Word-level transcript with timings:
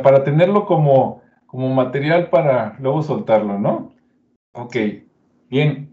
para 0.00 0.24
tenerlo 0.24 0.64
como, 0.64 1.20
como 1.46 1.68
material 1.68 2.30
para 2.30 2.76
luego 2.78 3.02
soltarlo, 3.02 3.58
¿no? 3.58 3.92
Ok, 4.54 4.76
bien. 5.50 5.90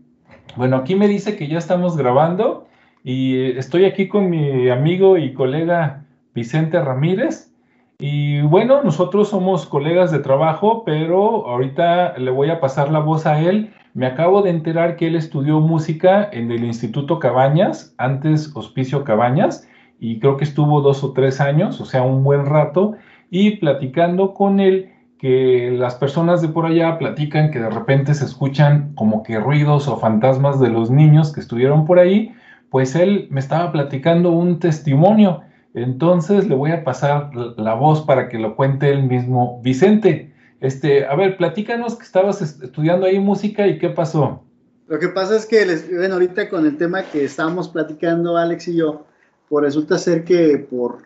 Bueno, 0.56 0.78
aquí 0.78 0.96
me 0.96 1.08
dice 1.08 1.36
que 1.36 1.48
ya 1.48 1.58
estamos 1.58 1.98
grabando 1.98 2.68
y 3.04 3.58
estoy 3.58 3.86
aquí 3.86 4.08
con 4.08 4.30
mi 4.30 4.70
amigo 4.70 5.18
y 5.18 5.34
colega 5.34 6.06
Vicente 6.34 6.80
Ramírez. 6.82 7.54
Y 7.98 8.42
bueno, 8.42 8.82
nosotros 8.82 9.30
somos 9.30 9.66
colegas 9.66 10.12
de 10.12 10.20
trabajo, 10.20 10.84
pero 10.86 11.48
ahorita 11.48 12.18
le 12.18 12.32
voy 12.32 12.50
a 12.50 12.62
pasar 12.62 12.92
la 12.92 13.00
voz 13.00 13.26
a 13.26 13.42
él. 13.42 13.74
Me 13.94 14.06
acabo 14.06 14.42
de 14.42 14.52
enterar 14.52 14.96
que 14.96 15.08
él 15.08 15.16
estudió 15.16 15.60
música 15.60 16.30
en 16.32 16.52
el 16.52 16.64
Instituto 16.64 17.20
Cabañas, 17.20 17.94
antes 17.98 18.56
Hospicio 18.56 19.04
Cabañas, 19.04 19.68
y 20.00 20.20
creo 20.20 20.38
que 20.38 20.46
estuvo 20.46 20.82
dos 20.82 21.04
o 21.04 21.12
tres 21.12 21.42
años, 21.42 21.82
o 21.82 21.86
sea, 21.86 22.04
un 22.04 22.24
buen 22.24 22.46
rato, 22.46 22.96
y 23.30 23.58
platicando 23.58 24.34
con 24.34 24.60
él, 24.60 24.92
que 25.18 25.72
las 25.72 25.96
personas 25.96 26.42
de 26.42 26.48
por 26.48 26.66
allá 26.66 26.98
platican 26.98 27.52
que 27.52 27.60
de 27.60 27.70
repente 27.70 28.14
se 28.14 28.26
escuchan 28.26 28.94
como 28.96 29.22
que 29.24 29.40
ruidos 29.40 29.88
o 29.88 29.98
fantasmas 29.98 30.62
de 30.62 30.70
los 30.70 30.90
niños 30.90 31.34
que 31.34 31.42
estuvieron 31.42 31.86
por 31.86 32.00
ahí, 32.00 32.34
pues 32.70 32.96
él 32.96 33.28
me 33.30 33.40
estaba 33.40 33.72
platicando 33.72 34.32
un 34.32 34.60
testimonio 34.60 35.42
entonces 35.74 36.48
le 36.48 36.56
voy 36.56 36.72
a 36.72 36.84
pasar 36.84 37.32
la 37.36 37.74
voz 37.76 38.02
para 38.02 38.28
que 38.30 38.40
lo 38.40 38.56
cuente 38.56 38.90
él 38.90 39.04
mismo. 39.04 39.62
Vicente, 39.64 40.34
este, 40.62 41.06
a 41.06 41.16
ver, 41.16 41.38
platícanos 41.38 41.96
que 41.96 42.04
estabas 42.04 42.42
estudiando 42.42 43.06
ahí 43.06 43.20
música 43.20 43.68
y 43.68 43.78
qué 43.78 43.90
pasó. 43.90 44.44
Lo 44.88 44.98
que 44.98 45.10
pasa 45.10 45.36
es 45.36 45.46
que, 45.46 45.66
les, 45.66 45.96
bueno, 45.96 46.16
ahorita 46.16 46.50
con 46.50 46.66
el 46.66 46.78
tema 46.78 47.04
que 47.04 47.24
estábamos 47.24 47.70
platicando 47.70 48.38
Alex 48.38 48.68
y 48.70 48.78
yo, 48.78 49.06
pues 49.48 49.66
resulta 49.66 49.98
ser 50.00 50.24
que 50.24 50.68
por 50.70 51.04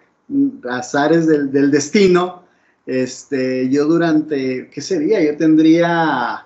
azares 0.70 1.28
del, 1.28 1.72
destino, 1.72 2.44
este, 2.86 3.70
yo 3.70 3.86
durante, 3.86 4.70
¿qué 4.70 4.82
sería? 4.82 5.24
Yo 5.24 5.38
tendría 5.38 6.46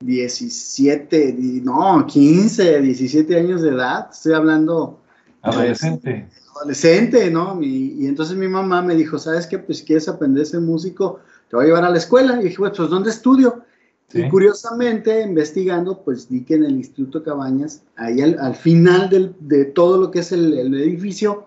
17, 0.00 1.36
no, 1.62 2.06
15, 2.06 2.80
17 2.80 3.36
años 3.36 3.62
de 3.62 3.70
edad, 3.70 4.08
estoy 4.10 4.32
hablando. 4.32 5.00
Adolescente 5.42 6.28
adolescente, 6.60 7.30
¿no? 7.30 7.60
Y, 7.62 8.06
entonces 8.06 8.36
mi 8.36 8.48
mamá 8.48 8.82
me 8.82 8.94
dijo, 8.94 9.18
¿sabes 9.18 9.46
qué? 9.46 9.58
Pues 9.58 9.82
quieres 9.82 10.08
aprender 10.08 10.42
ese 10.42 10.58
músico, 10.58 11.20
te 11.48 11.56
voy 11.56 11.64
a 11.64 11.68
llevar 11.68 11.84
a 11.84 11.90
la 11.90 11.98
escuela. 11.98 12.40
Y 12.40 12.44
dije, 12.44 12.56
pues, 12.58 12.76
¿dónde 12.76 13.10
estudio? 13.10 13.64
Y 14.12 14.28
curiosamente, 14.28 15.22
investigando, 15.22 16.02
pues 16.02 16.28
di 16.28 16.42
que 16.42 16.54
en 16.54 16.64
el 16.64 16.72
Instituto 16.72 17.22
Cabañas, 17.22 17.82
ahí 17.96 18.20
al, 18.20 18.54
final 18.56 19.36
de 19.38 19.64
todo 19.66 19.98
lo 19.98 20.10
que 20.10 20.18
es 20.18 20.32
el, 20.32 20.74
edificio, 20.74 21.46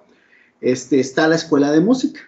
este, 0.64 1.00
está 1.00 1.28
la 1.28 1.36
escuela 1.36 1.72
de 1.72 1.82
música. 1.82 2.22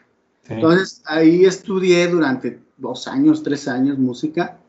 Entonces 0.47 1.01
ahí 1.05 1.45
estudié 1.45 2.07
durante 2.07 2.59
dos 2.77 3.07
años, 3.07 3.41
tres 3.41 3.67
años 3.67 3.97
música. 3.97 4.59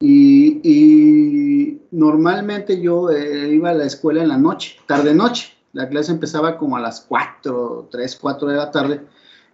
Y, 0.00 1.78
normalmente 1.92 2.80
yo 2.80 3.10
eh, 3.10 3.52
iba 3.52 3.70
a 3.70 3.74
la 3.74 3.84
escuela 3.84 4.22
en 4.22 4.28
la 4.28 4.38
noche, 4.38 4.76
tarde-noche. 4.86 5.52
La 5.72 5.88
clase 5.88 6.12
empezaba 6.12 6.56
como 6.56 6.76
a 6.76 6.80
las 6.80 7.02
4, 7.02 7.88
3, 7.90 8.16
4 8.16 8.48
de 8.48 8.56
la 8.56 8.70
tarde 8.70 9.00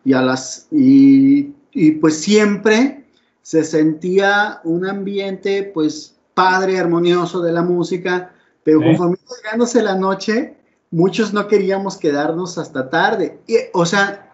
y 0.04 0.12
a 0.12 0.22
las 0.22 0.68
y, 0.70 1.52
y 1.72 1.90
pues 1.92 2.18
siempre 2.18 3.04
se 3.42 3.64
sentía 3.64 4.60
un 4.64 4.86
ambiente 4.86 5.64
pues 5.74 6.16
padre, 6.34 6.78
armonioso 6.78 7.42
de 7.42 7.52
la 7.52 7.62
música, 7.62 8.32
pero 8.62 8.80
conforme 8.80 9.16
iba 9.22 9.36
llegándose 9.42 9.82
la 9.82 9.94
noche, 9.94 10.56
muchos 10.96 11.34
no 11.34 11.46
queríamos 11.46 11.98
quedarnos 11.98 12.56
hasta 12.56 12.88
tarde. 12.88 13.38
Y, 13.46 13.56
o 13.74 13.84
sea, 13.84 14.32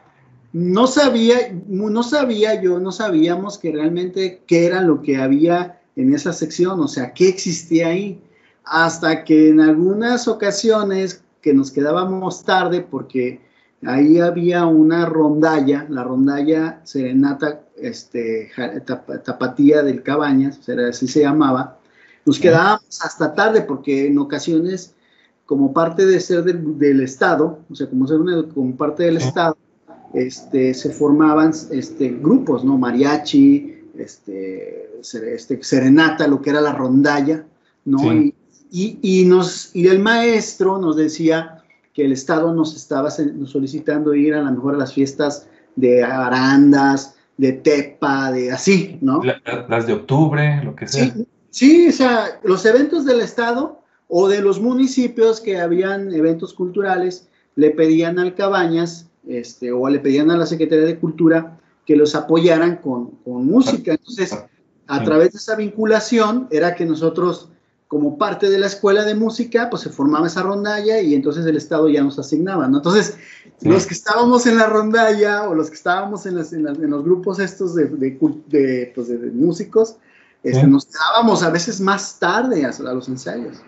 no 0.52 0.86
sabía, 0.86 1.36
no 1.66 2.04
sabía 2.04 2.62
yo, 2.62 2.78
no 2.78 2.92
sabíamos 2.92 3.58
que 3.58 3.72
realmente 3.72 4.42
qué 4.46 4.66
era 4.66 4.80
lo 4.80 5.02
que 5.02 5.16
había 5.16 5.80
en 5.96 6.14
esa 6.14 6.32
sección, 6.32 6.78
o 6.80 6.86
sea, 6.86 7.12
qué 7.14 7.28
existía 7.28 7.88
ahí. 7.88 8.22
Hasta 8.64 9.24
que 9.24 9.48
en 9.48 9.60
algunas 9.60 10.28
ocasiones 10.28 11.24
que 11.40 11.52
nos 11.52 11.72
quedábamos 11.72 12.44
tarde 12.44 12.80
porque 12.80 13.40
ahí 13.84 14.20
había 14.20 14.64
una 14.64 15.04
rondalla, 15.04 15.84
la 15.88 16.04
rondalla 16.04 16.80
Serenata 16.84 17.62
este, 17.76 18.52
Tapatía 19.24 19.82
del 19.82 20.04
Cabañas, 20.04 20.60
así 20.68 21.08
se 21.08 21.22
llamaba. 21.22 21.80
Nos 22.24 22.38
quedábamos 22.38 23.00
hasta 23.02 23.34
tarde 23.34 23.62
porque 23.62 24.06
en 24.06 24.18
ocasiones, 24.18 24.94
como 25.46 25.72
parte 25.72 26.06
de 26.06 26.20
ser 26.20 26.44
del, 26.44 27.00
Estado, 27.00 27.60
o 27.70 27.74
sea, 27.74 27.88
como 27.88 28.06
ser 28.06 28.18
como 28.54 28.76
parte 28.76 29.04
del 29.04 29.18
Estado, 29.18 29.56
este, 30.14 30.74
se 30.74 30.90
formaban 30.90 31.52
este, 31.70 32.10
grupos, 32.10 32.64
¿no? 32.64 32.78
Mariachi, 32.78 33.74
este, 33.96 34.90
este, 35.00 35.62
Serenata, 35.62 36.26
lo 36.26 36.40
que 36.40 36.50
era 36.50 36.60
la 36.60 36.72
rondalla, 36.72 37.44
¿no? 37.84 38.12
Y, 38.70 38.98
y, 39.02 39.24
nos, 39.26 39.74
y 39.74 39.88
el 39.88 39.98
maestro 39.98 40.78
nos 40.78 40.96
decía 40.96 41.62
que 41.92 42.04
el 42.04 42.12
Estado 42.12 42.54
nos 42.54 42.74
estaba 42.74 43.10
solicitando 43.10 44.14
ir 44.14 44.34
a 44.34 44.40
lo 44.40 44.50
mejor 44.50 44.74
a 44.74 44.78
las 44.78 44.94
fiestas 44.94 45.46
de 45.76 46.02
Arandas, 46.02 47.16
de 47.36 47.52
Tepa, 47.52 48.32
de 48.32 48.50
así, 48.52 48.98
¿no? 49.00 49.20
las 49.68 49.86
de 49.86 49.92
octubre, 49.92 50.62
lo 50.64 50.74
que 50.74 50.88
sea. 50.88 51.14
Sí, 51.50 51.88
o 51.88 51.92
sea, 51.92 52.40
los 52.44 52.64
eventos 52.64 53.04
del 53.04 53.20
Estado 53.20 53.81
o 54.14 54.28
de 54.28 54.42
los 54.42 54.60
municipios 54.60 55.40
que 55.40 55.58
habían 55.58 56.12
eventos 56.12 56.52
culturales, 56.52 57.28
le 57.56 57.70
pedían 57.70 58.18
al 58.18 58.34
Cabañas, 58.34 59.06
este, 59.26 59.72
o 59.72 59.88
le 59.88 60.00
pedían 60.00 60.30
a 60.30 60.36
la 60.36 60.44
Secretaría 60.44 60.84
de 60.84 60.98
Cultura 60.98 61.58
que 61.86 61.96
los 61.96 62.14
apoyaran 62.14 62.76
con, 62.76 63.12
con 63.24 63.46
música. 63.46 63.92
Entonces, 63.92 64.36
a 64.86 65.02
través 65.02 65.32
de 65.32 65.38
esa 65.38 65.56
vinculación 65.56 66.46
era 66.50 66.74
que 66.74 66.84
nosotros 66.84 67.48
como 67.88 68.18
parte 68.18 68.50
de 68.50 68.58
la 68.58 68.66
escuela 68.66 69.02
de 69.04 69.14
música, 69.14 69.70
pues 69.70 69.82
se 69.82 69.88
formaba 69.88 70.26
esa 70.26 70.42
rondalla 70.42 71.00
y 71.00 71.14
entonces 71.14 71.46
el 71.46 71.56
Estado 71.56 71.88
ya 71.88 72.02
nos 72.02 72.18
asignaba, 72.18 72.68
¿no? 72.68 72.78
Entonces, 72.78 73.16
los 73.62 73.86
que 73.86 73.94
estábamos 73.94 74.46
en 74.46 74.58
la 74.58 74.66
rondalla 74.66 75.48
o 75.48 75.54
los 75.54 75.70
que 75.70 75.76
estábamos 75.76 76.26
en, 76.26 76.34
los 76.34 77.04
grupos 77.04 77.38
estos 77.38 77.74
de, 77.74 78.18
pues, 78.94 79.08
músicos, 79.32 79.96
este, 80.42 80.66
nos 80.66 80.84
quedábamos 80.84 81.42
a 81.42 81.48
veces 81.48 81.80
más 81.80 82.18
tarde 82.18 82.66
a, 82.66 82.92
los 82.92 83.08
ensayos. 83.08 83.62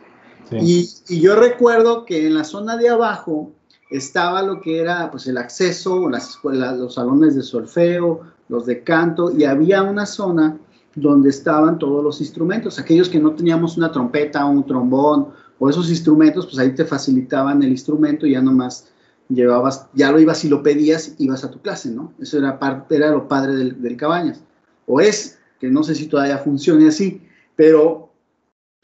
Y, 0.51 0.89
yo 1.21 1.37
recuerdo 1.37 2.05
que 2.05 2.27
en 2.27 2.35
la 2.35 2.45
zona 2.45 2.77
de 2.77 2.89
abajo 2.89 3.53
estaba 3.91 4.43
lo 4.43 4.61
que 4.61 4.81
era 4.81 5.11
pues 5.11 5.27
el 5.27 5.39
acceso, 5.39 6.09
las 6.09 6.31
escuelas, 6.31 6.79
los 6.79 6.95
salones 6.95 7.35
de 7.35 7.43
solfeo, 7.43 8.21
los 8.49 8.67
de 8.67 8.83
canto, 8.83 9.37
y 9.37 9.45
había 9.45 9.83
una 9.83 10.07
zona 10.07 10.59
donde 10.95 11.31
estaban 11.31 11.79
todos 11.79 12.05
los 12.05 12.21
instrumentos. 12.21 12.79
Aquellos 12.79 13.09
que 13.09 13.19
no 13.19 13.33
teníamos 13.33 13.77
una 13.77 13.91
trompeta, 13.91 14.45
un 14.45 14.65
trombón 14.67 15.29
o 15.59 15.69
esos 15.69 15.91
instrumentos, 15.91 16.47
pues 16.47 16.59
ahí 16.59 16.75
te 16.75 16.85
facilitaban 16.85 17.63
el 17.63 17.71
instrumento 17.71 18.27
y 18.27 18.33
ya 18.33 18.43
nomás 18.43 18.89
llevabas, 19.29 19.87
ya 19.95 20.11
lo 20.11 20.21
ibas 20.21 20.45
y 20.45 20.49
lo 20.49 20.63
pedías, 20.63 21.15
ibas 21.19 21.45
a 21.45 21.51
tu 21.51 21.61
clase, 21.61 21.91
¿no? 21.91 22.13
Eso 22.21 22.39
era 22.39 22.59
parte, 22.59 22.97
era 22.97 23.11
lo 23.11 23.29
padre 23.29 23.55
del, 23.57 23.97
Cabañas. 23.97 24.41
O 24.87 25.01
es, 25.01 25.39
que 25.59 25.69
no 25.69 25.83
sé 25.83 25.95
si 25.95 26.07
todavía 26.07 26.39
funcione 26.39 26.89
así, 26.89 27.23
pero 27.57 28.11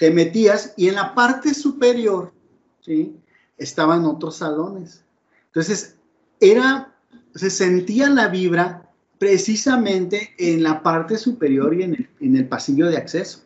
te 0.00 0.10
metías 0.10 0.72
y 0.78 0.88
en 0.88 0.94
la 0.94 1.14
parte 1.14 1.52
superior, 1.52 2.32
¿sí? 2.80 3.14
Estaban 3.58 4.06
otros 4.06 4.36
salones. 4.36 5.04
Entonces, 5.48 5.96
era, 6.40 6.94
se 7.34 7.50
sentía 7.50 8.08
la 8.08 8.28
vibra 8.28 8.88
precisamente 9.18 10.30
en 10.38 10.62
la 10.62 10.82
parte 10.82 11.18
superior 11.18 11.74
y 11.74 11.82
en 11.82 12.08
el, 12.34 12.48
pasillo 12.48 12.86
de 12.86 12.96
acceso. 12.96 13.40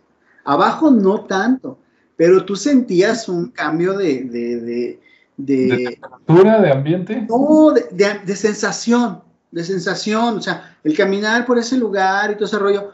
Abajo 0.44 0.92
no 0.92 1.24
tanto, 1.24 1.76
pero 2.14 2.44
tú 2.44 2.54
sentías 2.54 3.28
un 3.28 3.50
cambio 3.50 3.98
de... 3.98 4.22
¿De, 4.22 4.60
de, 4.60 5.00
de, 5.36 5.98
de 6.28 6.70
ambiente? 6.70 7.26
No, 7.28 7.72
de, 7.72 8.36
sensación, 8.36 9.22
de 9.50 9.64
sensación, 9.64 10.38
o 10.38 10.40
sea, 10.40 10.76
el 10.84 10.96
caminar 10.96 11.44
por 11.46 11.58
ese 11.58 11.76
lugar 11.76 12.30
y 12.30 12.34
todo 12.34 12.44
ese 12.44 12.60
rollo. 12.60 12.92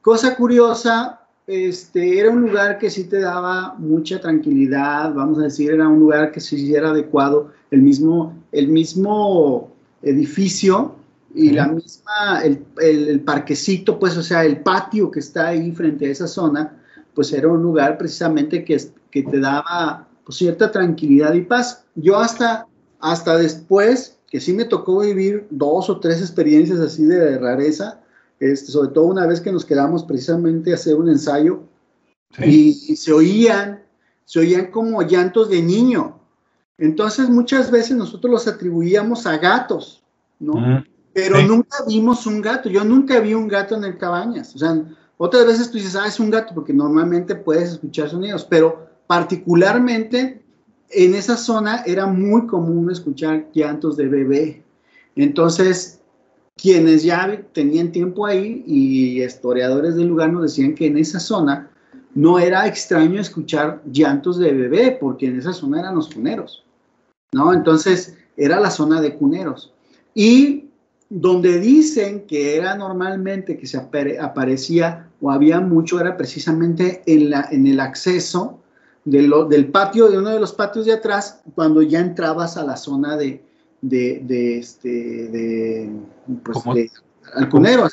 Cosa 0.00 0.34
curiosa, 0.34 1.21
este, 1.46 2.18
era 2.18 2.30
un 2.30 2.42
lugar 2.42 2.78
que 2.78 2.90
sí 2.90 3.04
te 3.04 3.20
daba 3.20 3.74
mucha 3.78 4.20
tranquilidad, 4.20 5.12
vamos 5.14 5.38
a 5.38 5.42
decir, 5.42 5.72
era 5.72 5.88
un 5.88 5.98
lugar 5.98 6.30
que 6.30 6.40
sí 6.40 6.74
era 6.74 6.90
adecuado, 6.90 7.50
el 7.70 7.82
mismo, 7.82 8.36
el 8.52 8.68
mismo 8.68 9.72
edificio 10.02 10.94
y 11.34 11.50
la 11.50 11.68
misma, 11.68 12.42
el, 12.44 12.64
el, 12.80 13.20
parquecito, 13.20 13.98
pues, 13.98 14.16
o 14.16 14.22
sea, 14.22 14.44
el 14.44 14.60
patio 14.60 15.10
que 15.10 15.20
está 15.20 15.48
ahí 15.48 15.72
frente 15.72 16.06
a 16.06 16.10
esa 16.10 16.26
zona, 16.26 16.78
pues 17.14 17.32
era 17.32 17.48
un 17.48 17.62
lugar 17.62 17.98
precisamente 17.98 18.64
que, 18.64 18.78
que 19.10 19.22
te 19.22 19.40
daba 19.40 20.06
pues, 20.24 20.38
cierta 20.38 20.70
tranquilidad 20.70 21.32
y 21.34 21.42
paz. 21.42 21.84
Yo 21.94 22.18
hasta, 22.18 22.66
hasta 23.00 23.36
después, 23.36 24.18
que 24.30 24.40
sí 24.40 24.52
me 24.52 24.64
tocó 24.64 25.00
vivir 25.00 25.46
dos 25.50 25.88
o 25.88 26.00
tres 26.00 26.20
experiencias 26.20 26.80
así 26.80 27.04
de 27.04 27.38
rareza, 27.38 28.01
este, 28.42 28.72
sobre 28.72 28.88
todo 28.88 29.04
una 29.04 29.24
vez 29.24 29.40
que 29.40 29.52
nos 29.52 29.64
quedamos 29.64 30.02
precisamente 30.02 30.72
a 30.72 30.74
hacer 30.74 30.96
un 30.96 31.08
ensayo 31.08 31.62
y, 32.44 32.72
se 32.72 33.12
oían, 33.12 33.84
se 34.24 34.40
oían 34.40 34.72
como 34.72 35.00
llantos 35.02 35.48
de 35.48 35.62
niño. 35.62 36.18
Entonces 36.76 37.28
muchas 37.30 37.70
veces 37.70 37.96
nosotros 37.96 38.32
los 38.32 38.48
atribuíamos 38.48 39.26
a 39.28 39.38
gatos, 39.38 40.02
¿no? 40.40 40.82
pero 41.12 41.40
nunca 41.42 41.76
vimos 41.86 42.26
un 42.26 42.40
gato. 42.40 42.68
Yo 42.68 42.82
nunca 42.82 43.20
vi 43.20 43.32
un 43.32 43.46
gato 43.46 43.76
en 43.76 43.84
el 43.84 43.96
Cabañas. 43.96 44.56
O 44.56 44.58
sea, 44.58 44.82
otras 45.18 45.46
veces 45.46 45.70
tú 45.70 45.78
dices, 45.78 45.94
ah, 45.94 46.08
es 46.08 46.18
un 46.18 46.30
gato, 46.30 46.52
porque 46.52 46.72
normalmente 46.72 47.36
puedes 47.36 47.70
escuchar 47.70 48.10
sonidos, 48.10 48.44
pero 48.44 48.88
particularmente 49.06 50.42
en 50.90 51.14
esa 51.14 51.36
zona 51.36 51.84
era 51.86 52.06
muy 52.06 52.48
común 52.48 52.90
escuchar 52.90 53.46
llantos 53.52 53.96
de 53.96 54.08
bebé. 54.08 54.64
Entonces, 55.14 56.01
quienes 56.56 57.02
ya 57.02 57.42
tenían 57.52 57.92
tiempo 57.92 58.26
ahí 58.26 58.62
y 58.66 59.22
historiadores 59.22 59.96
del 59.96 60.08
lugar 60.08 60.32
nos 60.32 60.42
decían 60.42 60.74
que 60.74 60.86
en 60.86 60.98
esa 60.98 61.18
zona 61.18 61.70
no 62.14 62.38
era 62.38 62.66
extraño 62.66 63.20
escuchar 63.20 63.82
llantos 63.90 64.38
de 64.38 64.52
bebé, 64.52 64.96
porque 65.00 65.26
en 65.26 65.38
esa 65.38 65.52
zona 65.52 65.80
eran 65.80 65.94
los 65.94 66.12
cuneros, 66.12 66.64
¿no? 67.32 67.52
Entonces, 67.52 68.16
era 68.36 68.60
la 68.60 68.70
zona 68.70 69.00
de 69.00 69.14
cuneros. 69.14 69.72
Y 70.14 70.66
donde 71.08 71.58
dicen 71.58 72.26
que 72.26 72.56
era 72.56 72.74
normalmente 72.74 73.58
que 73.58 73.66
se 73.66 73.78
aparecía 73.78 75.08
o 75.20 75.30
había 75.30 75.60
mucho, 75.60 76.00
era 76.00 76.16
precisamente 76.16 77.02
en, 77.06 77.30
la, 77.30 77.48
en 77.50 77.66
el 77.66 77.80
acceso 77.80 78.58
de 79.04 79.28
del 79.50 79.66
patio, 79.66 80.08
de 80.08 80.18
uno 80.18 80.30
de 80.30 80.40
los 80.40 80.52
patios 80.52 80.86
de 80.86 80.92
atrás, 80.92 81.42
cuando 81.54 81.82
ya 81.82 82.00
entrabas 82.00 82.56
a 82.56 82.64
la 82.64 82.76
zona 82.76 83.16
de, 83.16 83.44
de, 83.82 84.22
de 84.24 84.58
este, 84.58 84.88
de, 84.88 85.92
pues, 86.42 86.58
de 86.74 86.90
Alcunero. 87.34 87.88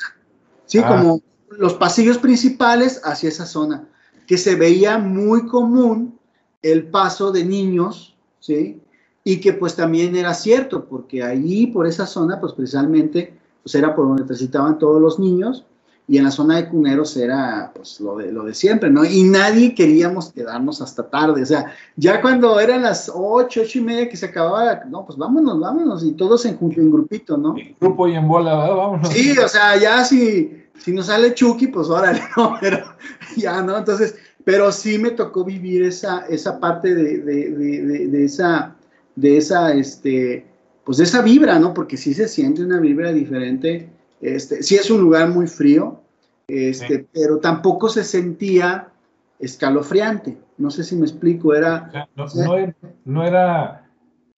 Sí, 0.64 0.78
ah. 0.78 0.88
como 0.88 1.20
los 1.50 1.74
pasillos 1.74 2.16
principales 2.16 3.00
hacia 3.04 3.28
esa 3.28 3.44
zona, 3.44 3.88
que 4.26 4.38
se 4.38 4.54
veía 4.54 4.96
muy 4.98 5.46
común 5.46 6.18
el 6.62 6.86
paso 6.86 7.32
de 7.32 7.44
niños, 7.44 8.16
¿sí? 8.38 8.80
Y 9.24 9.40
que 9.40 9.52
pues 9.52 9.76
también 9.76 10.16
era 10.16 10.32
cierto, 10.32 10.86
porque 10.86 11.22
ahí 11.22 11.66
por 11.66 11.86
esa 11.86 12.06
zona, 12.06 12.40
pues 12.40 12.52
precisamente, 12.52 13.36
pues 13.62 13.74
era 13.74 13.94
por 13.94 14.06
donde 14.06 14.24
transitaban 14.24 14.78
todos 14.78 15.00
los 15.00 15.18
niños, 15.18 15.66
y 16.10 16.18
en 16.18 16.24
la 16.24 16.32
zona 16.32 16.56
de 16.56 16.68
cuneros 16.68 17.16
era 17.16 17.70
pues 17.72 18.00
lo 18.00 18.16
de, 18.16 18.32
lo 18.32 18.42
de 18.42 18.52
siempre, 18.52 18.90
¿no? 18.90 19.04
Y 19.04 19.22
nadie 19.22 19.76
queríamos 19.76 20.32
quedarnos 20.32 20.82
hasta 20.82 21.08
tarde, 21.08 21.40
o 21.40 21.46
sea, 21.46 21.72
ya 21.94 22.20
cuando 22.20 22.58
eran 22.58 22.82
las 22.82 23.08
ocho, 23.14 23.60
ocho 23.60 23.78
y 23.78 23.82
media 23.82 24.08
que 24.08 24.16
se 24.16 24.26
acababa, 24.26 24.82
no, 24.86 25.06
pues 25.06 25.16
vámonos, 25.16 25.60
vámonos, 25.60 26.04
y 26.04 26.10
todos 26.10 26.44
en, 26.46 26.58
en 26.60 26.90
grupito, 26.90 27.36
¿no? 27.36 27.56
En 27.56 27.76
grupo 27.80 28.08
y 28.08 28.16
en 28.16 28.26
bola, 28.26 28.56
vámonos. 28.56 29.08
Sí, 29.08 29.38
o 29.38 29.46
sea, 29.46 29.76
ya 29.76 30.04
si, 30.04 30.64
si 30.78 30.90
nos 30.90 31.06
sale 31.06 31.32
Chucky, 31.32 31.68
pues 31.68 31.88
órale, 31.88 32.22
¿no? 32.36 32.56
Pero 32.60 32.78
ya, 33.36 33.62
¿no? 33.62 33.78
Entonces, 33.78 34.16
pero 34.44 34.72
sí 34.72 34.98
me 34.98 35.12
tocó 35.12 35.44
vivir 35.44 35.84
esa, 35.84 36.26
esa 36.28 36.58
parte 36.58 36.92
de, 36.92 37.18
de, 37.18 37.50
de, 37.52 38.08
de 38.08 38.24
esa, 38.24 38.74
de 39.14 39.36
esa, 39.36 39.72
este, 39.74 40.44
pues 40.82 40.98
de 40.98 41.04
esa 41.04 41.22
vibra, 41.22 41.60
¿no? 41.60 41.72
Porque 41.72 41.96
sí 41.96 42.14
se 42.14 42.26
siente 42.26 42.64
una 42.64 42.80
vibra 42.80 43.12
diferente 43.12 43.88
este, 44.20 44.62
sí 44.62 44.76
es 44.76 44.90
un 44.90 45.00
lugar 45.00 45.28
muy 45.28 45.46
frío, 45.46 46.00
este, 46.48 47.06
pero 47.12 47.38
tampoco 47.38 47.88
se 47.88 48.04
sentía 48.04 48.88
escalofriante. 49.38 50.36
No 50.58 50.70
sé 50.70 50.84
si 50.84 50.96
me 50.96 51.02
explico, 51.02 51.54
era... 51.54 52.08
no, 53.04 53.24
era, 53.24 53.86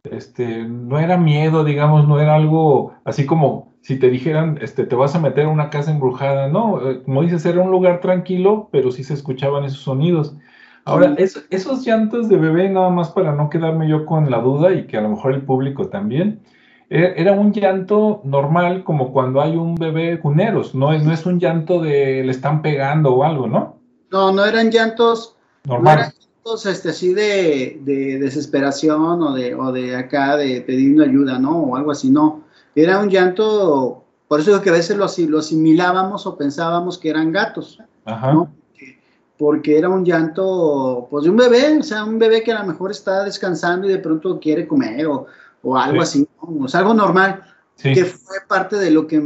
este, 0.04 0.64
no 0.64 0.98
era 0.98 1.16
miedo, 1.16 1.64
digamos, 1.64 2.06
no 2.06 2.20
era 2.20 2.34
algo 2.34 2.94
así 3.04 3.26
como 3.26 3.72
si 3.80 3.98
te 3.98 4.10
dijeran, 4.10 4.58
este, 4.62 4.86
te 4.86 4.94
vas 4.94 5.14
a 5.16 5.18
meter 5.18 5.46
a 5.46 5.48
una 5.48 5.68
casa 5.68 5.90
embrujada, 5.90 6.48
no, 6.48 6.88
eh, 6.88 7.02
como 7.02 7.22
dices, 7.22 7.44
era 7.44 7.60
un 7.60 7.72
lugar 7.72 8.00
tranquilo, 8.00 8.68
pero 8.70 8.92
sí 8.92 9.02
se 9.02 9.14
escuchaban 9.14 9.64
esos 9.64 9.80
sonidos. 9.80 10.36
Ahora, 10.84 11.14
esos 11.16 11.84
llantos 11.84 12.28
de 12.28 12.36
bebé, 12.36 12.68
nada 12.68 12.90
más 12.90 13.10
para 13.10 13.32
no 13.34 13.50
quedarme 13.50 13.88
yo 13.88 14.04
con 14.04 14.30
la 14.30 14.38
duda 14.38 14.72
y 14.72 14.86
que 14.86 14.96
a 14.96 15.00
lo 15.00 15.10
mejor 15.10 15.32
el 15.32 15.42
público 15.42 15.88
también, 15.88 16.40
era 16.92 17.32
un 17.32 17.52
llanto 17.52 18.20
normal 18.24 18.84
como 18.84 19.12
cuando 19.12 19.40
hay 19.40 19.56
un 19.56 19.76
bebé 19.76 20.20
cuneros, 20.20 20.74
no 20.74 20.92
es, 20.92 21.02
no 21.02 21.12
es 21.12 21.24
un 21.24 21.40
llanto 21.40 21.80
de 21.80 22.22
le 22.22 22.30
están 22.30 22.60
pegando 22.60 23.14
o 23.14 23.24
algo, 23.24 23.46
¿no? 23.46 23.76
No, 24.10 24.30
no 24.30 24.44
eran 24.44 24.70
llantos 24.70 25.36
normales. 25.64 26.12
llantos 26.12 26.66
este, 26.66 26.90
así 26.90 27.14
de, 27.14 27.80
desesperación 28.20 29.22
o 29.22 29.32
de, 29.32 29.54
o 29.54 29.72
de 29.72 29.96
acá 29.96 30.36
de 30.36 30.60
pidiendo 30.60 31.02
ayuda, 31.02 31.38
¿no? 31.38 31.60
O 31.60 31.76
algo 31.76 31.92
así, 31.92 32.10
no. 32.10 32.42
Era 32.74 32.98
un 32.98 33.08
llanto, 33.08 34.04
por 34.28 34.40
eso 34.40 34.60
que 34.60 34.68
a 34.68 34.74
veces 34.74 34.96
lo, 34.96 35.06
lo 35.30 35.38
asimilábamos 35.38 36.26
o 36.26 36.36
pensábamos 36.36 36.98
que 36.98 37.08
eran 37.08 37.32
gatos, 37.32 37.78
Ajá. 38.04 38.34
¿no? 38.34 38.50
porque 39.38 39.76
era 39.76 39.88
un 39.88 40.04
llanto, 40.04 41.08
pues 41.10 41.24
de 41.24 41.30
un 41.30 41.36
bebé, 41.36 41.76
o 41.76 41.82
sea, 41.82 42.04
un 42.04 42.16
bebé 42.16 42.44
que 42.44 42.52
a 42.52 42.60
lo 42.60 42.66
mejor 42.68 42.92
está 42.92 43.24
descansando 43.24 43.88
y 43.88 43.92
de 43.92 43.98
pronto 43.98 44.38
quiere 44.38 44.68
comer 44.68 45.04
o, 45.06 45.26
o 45.62 45.76
algo 45.76 46.02
así, 46.02 46.26
o 46.40 46.68
sea, 46.68 46.80
algo 46.80 46.94
normal, 46.94 47.42
que 47.82 48.04
fue 48.04 48.36
parte 48.48 48.76
de 48.76 48.90
lo 48.90 49.06
que 49.06 49.20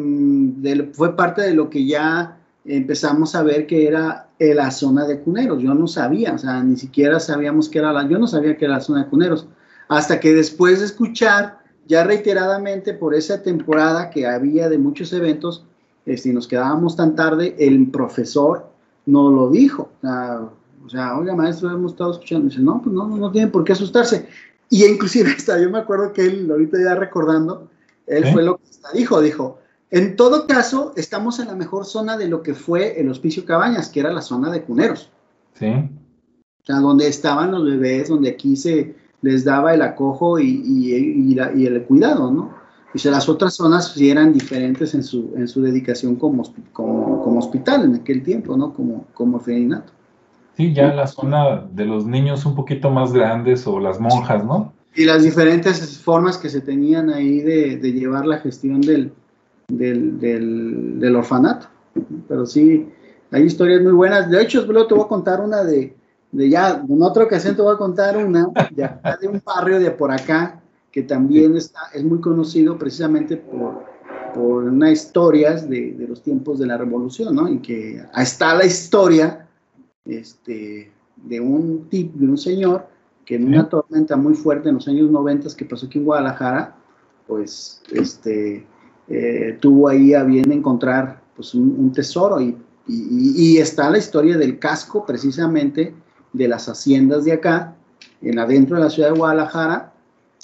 fue 0.93 1.17
parte 1.17 1.43
de 1.43 1.55
lo 1.55 1.69
que 1.69 1.87
ya 1.87 2.39
empezamos 2.65 3.35
a 3.35 3.43
ver 3.43 3.67
que 3.67 3.87
era 3.87 4.29
la 4.39 4.71
zona 4.71 5.07
de 5.07 5.21
cuneros. 5.21 5.63
Yo 5.63 5.75
no 5.75 5.87
sabía, 5.87 6.35
o 6.35 6.39
sea, 6.39 6.63
ni 6.63 6.77
siquiera 6.77 7.21
sabíamos 7.21 7.69
que 7.69 7.79
era 7.79 7.93
la, 7.93 8.09
yo 8.09 8.19
no 8.19 8.27
sabía 8.27 8.57
que 8.57 8.65
era 8.65 8.75
la 8.75 8.81
zona 8.81 9.05
de 9.05 9.11
cuneros, 9.11 9.47
hasta 9.89 10.21
que 10.21 10.33
después 10.33 10.81
de 10.81 10.87
escuchar 10.87 11.61
ya 11.87 12.05
reiteradamente 12.05 12.95
por 12.95 13.15
esa 13.15 13.43
temporada 13.43 14.11
que 14.11 14.27
había 14.27 14.69
de 14.69 14.79
muchos 14.79 15.13
eventos, 15.13 15.65
este, 16.05 16.33
nos 16.33 16.49
quedábamos 16.49 16.97
tan 16.97 17.15
tarde, 17.15 17.55
el 17.59 17.91
profesor 17.91 18.69
no 19.07 19.31
lo 19.31 19.51
dijo. 19.51 19.91
O 20.85 20.89
sea, 20.89 21.19
oiga, 21.19 21.35
maestro, 21.35 21.71
hemos 21.71 21.93
estado 21.93 22.13
escuchando. 22.13 22.49
dice, 22.49 22.61
no, 22.61 22.81
pues 22.83 22.95
no, 22.95 23.07
no 23.09 23.31
tienen 23.31 23.51
por 23.51 23.65
qué 23.65 23.73
asustarse. 23.73 24.29
Y 24.69 24.85
inclusive 24.85 25.31
hasta 25.37 25.61
yo 25.61 25.71
me 25.71 25.79
acuerdo 25.79 26.13
que 26.13 26.23
él, 26.23 26.51
ahorita 26.51 26.79
ya 26.83 26.95
recordando, 26.95 27.69
él 28.07 28.25
fue 28.33 28.43
lo 28.43 28.57
que 28.57 28.63
dijo, 28.95 29.21
dijo, 29.21 29.59
en 29.91 30.17
todo 30.17 30.47
caso, 30.47 30.93
estamos 30.97 31.39
en 31.39 31.49
la 31.49 31.55
mejor 31.55 31.85
zona 31.85 32.17
de 32.17 32.29
lo 32.29 32.43
que 32.43 32.55
fue 32.55 33.01
el 33.01 33.09
Hospicio 33.09 33.45
Cabañas, 33.45 33.89
que 33.89 34.01
era 34.01 34.13
la 34.13 34.23
zona 34.23 34.51
de 34.51 34.63
cuneros. 34.63 35.11
Sí. 35.55 35.67
O 35.67 36.67
sea, 36.67 36.77
donde 36.77 37.07
estaban 37.07 37.53
los 37.53 37.65
bebés, 37.65 38.09
donde 38.09 38.31
aquí 38.31 38.57
se 38.57 38.97
les 39.23 39.45
daba 39.45 39.75
el 39.75 39.83
acojo 39.83 40.39
y, 40.39 40.63
y, 40.65 41.35
y, 41.35 41.67
el 41.67 41.83
cuidado, 41.85 42.31
¿no? 42.31 42.55
Y 42.93 42.99
sea, 42.99 43.13
las 43.13 43.29
otras 43.29 43.55
zonas 43.55 43.93
sí 43.93 44.11
eran 44.11 44.33
diferentes 44.33 44.95
en 44.95 45.03
su, 45.03 45.33
en 45.37 45.47
su 45.47 45.63
dedicación 45.63 46.17
como, 46.17 46.43
como, 46.73 47.23
como 47.23 47.39
hospital 47.39 47.85
en 47.85 47.95
aquel 47.97 48.23
tiempo, 48.23 48.57
¿no? 48.57 48.75
Como, 48.75 49.07
como 49.15 49.37
orfanato. 49.37 49.93
Sí, 50.57 50.73
ya 50.73 50.95
la 50.95 51.07
zona 51.07 51.67
de 51.71 51.85
los 51.85 52.07
niños 52.07 52.47
un 52.47 52.55
poquito 52.55 52.91
más 52.91 53.13
grandes 53.13 53.67
o 53.67 53.79
las 53.79 54.01
monjas, 54.01 54.43
¿no? 54.43 54.73
Y 54.95 55.05
las 55.05 55.23
diferentes 55.23 55.99
formas 55.99 56.39
que 56.39 56.49
se 56.49 56.63
tenían 56.63 57.11
ahí 57.11 57.41
de, 57.41 57.93
llevar 57.93 58.25
la 58.25 58.39
gestión 58.39 58.81
del, 58.81 59.13
del, 59.69 61.15
orfanato. 61.15 61.67
Pero 62.27 62.47
sí, 62.47 62.89
hay 63.31 63.43
historias 63.43 63.83
muy 63.83 63.93
buenas. 63.93 64.31
De 64.31 64.41
hecho, 64.41 64.65
luego 64.65 64.87
te 64.87 64.95
voy 64.95 65.05
a 65.05 65.09
contar 65.09 65.43
una 65.43 65.63
de, 65.63 65.95
de 66.33 66.49
ya, 66.49 66.83
en 66.89 67.03
otra 67.03 67.25
ocasión 67.25 67.55
te 67.55 67.61
voy 67.61 67.75
a 67.75 67.79
contar 67.79 68.17
una 68.17 68.49
de, 68.71 68.89
de 69.21 69.29
un 69.29 69.43
barrio 69.45 69.79
de 69.79 69.91
por 69.91 70.11
acá, 70.11 70.63
que 70.91 71.03
también 71.03 71.55
está, 71.59 71.81
es 71.93 72.03
muy 72.03 72.23
conocido 72.23 72.79
precisamente 72.79 73.37
por, 73.37 73.85
por 74.35 74.65
unas 74.65 74.93
historias 74.93 75.69
de, 75.69 75.93
de 75.93 76.09
los 76.09 76.23
tiempos 76.23 76.59
de 76.59 76.67
la 76.67 76.79
revolución, 76.79 77.35
¿no? 77.35 77.47
Y 77.47 77.59
que 77.59 78.03
está 78.17 78.55
la 78.55 78.65
historia 78.65 79.46
este, 80.07 80.93
de 81.17 81.41
un 81.41 81.89
tip, 81.89 82.15
de 82.15 82.27
un 82.27 82.39
señor 82.39 82.89
que 83.25 83.35
en 83.35 83.49
una 83.49 83.69
tormenta 83.69 84.17
muy 84.17 84.35
fuerte 84.35 84.69
en 84.69 84.77
los 84.77 84.87
años 84.87 85.11
90 85.11 85.49
que 85.57 85.65
pasó 85.65 85.87
aquí 85.87 85.99
en 85.99 86.05
Guadalajara, 86.05 86.77
pues 87.27 87.83
este, 87.93 88.65
eh, 89.09 89.59
tuvo 89.61 89.89
ahí 89.89 90.15
a 90.15 90.23
bien 90.23 90.53
encontrar 90.53 91.21
pues, 91.35 91.55
un, 91.55 91.93
tesoro 91.93 92.41
y, 92.41 92.57
y, 92.87 93.59
está 93.59 93.91
la 93.91 93.99
historia 93.99 94.39
del 94.39 94.61
casco 94.61 95.05
precisamente 95.05 95.93
de 96.33 96.49
las 96.49 96.69
haciendas 96.69 97.25
de 97.25 97.33
acá, 97.33 97.75
en 98.23 98.39
adentro 98.39 98.77
de 98.77 98.85
la 98.85 98.91
ciudad 98.91 99.11
de 99.11 99.19
Guadalajara, 99.19 99.93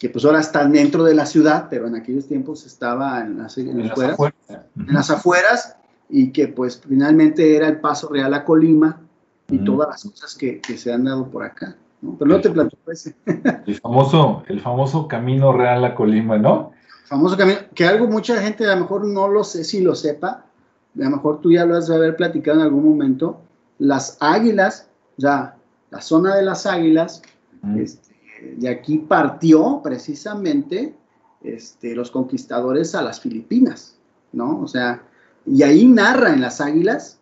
que 0.01 0.09
pues 0.09 0.25
ahora 0.25 0.41
están 0.41 0.73
dentro 0.73 1.05
de 1.05 1.15
la 1.15 1.27
ciudad, 1.27 1.69
pero 1.71 1.87
en 1.87 1.95
aquellos 1.95 2.27
tiempos 2.27 2.67
estaba 2.67 3.21
en 3.21 3.39
las, 3.39 3.57
afueras, 3.57 4.19
en 4.49 4.95
las 4.95 5.11
afueras 5.11 5.77
y 6.09 6.33
que 6.33 6.49
pues 6.49 6.81
finalmente 6.87 7.55
era 7.55 7.69
el 7.69 7.81
paso 7.81 8.09
real 8.09 8.35
a 8.35 8.45
Colima, 8.45 9.01
y 9.49 9.59
todas 9.59 9.89
las 9.89 10.05
cosas 10.05 10.35
que, 10.35 10.61
que, 10.61 10.77
se 10.77 10.93
han 10.93 11.05
dado 11.05 11.29
por 11.29 11.45
acá. 11.45 11.77
¿no? 12.01 12.17
Pero 12.19 12.31
no 12.31 12.41
te 12.41 12.51
platico 12.51 12.91
ese. 12.91 13.15
el, 13.67 13.81
famoso, 13.81 14.43
el 14.49 14.61
famoso 14.61 15.09
camino 15.09 15.53
real 15.53 15.85
a 15.85 15.95
Colima, 15.95 16.39
¿no? 16.39 16.73
famoso 17.13 17.37
camino, 17.37 17.59
que 17.75 17.85
algo 17.85 18.07
mucha 18.07 18.41
gente 18.41 18.65
a 18.65 18.75
lo 18.75 18.83
mejor 18.83 19.05
no 19.05 19.29
lo 19.29 19.45
sé 19.45 19.65
si 19.65 19.83
lo 19.83 19.95
sepa, 19.95 20.29
a 20.29 20.45
lo 20.95 21.11
mejor 21.11 21.43
tú 21.43 21.53
ya 21.53 21.67
lo 21.67 21.77
has 21.77 21.87
de 21.89 21.95
haber 21.95 22.17
platicado 22.17 22.61
en 22.61 22.65
algún 22.65 22.89
momento, 22.89 23.39
las 23.79 24.17
águilas, 24.21 24.89
ya, 25.19 25.57
la 25.91 26.01
zona 26.01 26.37
de 26.37 26.43
las 26.43 26.65
águilas, 26.65 27.21
este, 27.77 28.55
de 28.57 28.69
aquí 28.69 28.97
partió 28.97 29.83
precisamente 29.85 30.95
este, 31.43 31.95
los 31.95 32.11
conquistadores 32.11 32.95
a 32.95 33.03
las 33.03 33.21
Filipinas, 33.21 33.99
¿no? 34.33 34.61
O 34.61 34.67
sea, 34.67 35.03
y 35.45 35.63
ahí 35.63 35.85
narra 35.85 36.33
en 36.33 36.41
las 36.41 36.63
águilas 36.63 37.19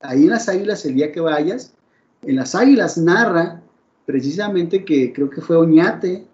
ahí 0.00 0.24
en 0.24 0.30
las 0.30 0.48
Águilas, 0.48 0.84
el 0.84 0.94
día 0.94 1.12
que 1.12 1.20
vayas, 1.20 1.74
en 2.22 2.36
las 2.36 2.54
Águilas 2.54 2.98
narra 2.98 3.62
precisamente 4.06 4.84
que 4.84 5.12
creo 5.12 5.30
que 5.30 5.40
fue 5.40 5.56
Oñate 5.56 6.26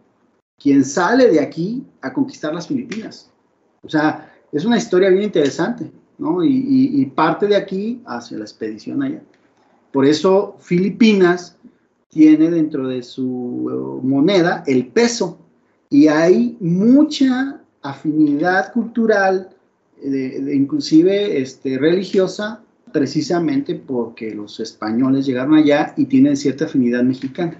quien 0.59 0.85
sale 0.85 1.29
de 1.29 1.41
aquí 1.41 1.85
a 2.01 2.13
conquistar 2.13 2.55
las 2.55 2.67
Filipinas. 2.67 3.31
O 3.83 3.89
sea, 3.89 4.33
es 4.53 4.65
una 4.65 4.79
historia 4.79 5.11
bien 5.11 5.25
interesante, 5.25 5.91
¿no? 6.19 6.43
Y, 6.43 7.05
parte 7.15 7.47
de 7.47 7.57
aquí 7.57 8.03
hacia 8.07 8.39
la 8.39 8.45
expedición 8.45 9.03
allá. 9.03 9.23
Por 9.93 10.07
eso 10.07 10.57
Filipinas 10.59 11.57
tiene 12.09 12.51
dentro 12.51 12.89
de 12.89 13.03
su 13.03 14.01
eh, 14.03 14.07
moneda 14.07 14.65
el 14.67 14.87
peso 14.89 15.39
y 15.91 16.09
hay 16.09 16.57
mucha 16.61 17.61
afinidad 17.83 18.73
cultural, 18.73 19.51
de, 20.03 20.55
inclusive 20.55 21.41
este, 21.41 21.79
religiosa, 21.79 22.63
precisamente 22.93 23.75
porque 23.75 24.35
los 24.35 24.61
españoles 24.61 25.27
llegaron 25.27 25.55
allá 25.55 25.95
y 25.97 26.07
tienen 26.07 26.37
cierta 26.37 26.67
afinidad 26.67 27.03
mexicana. 27.03 27.59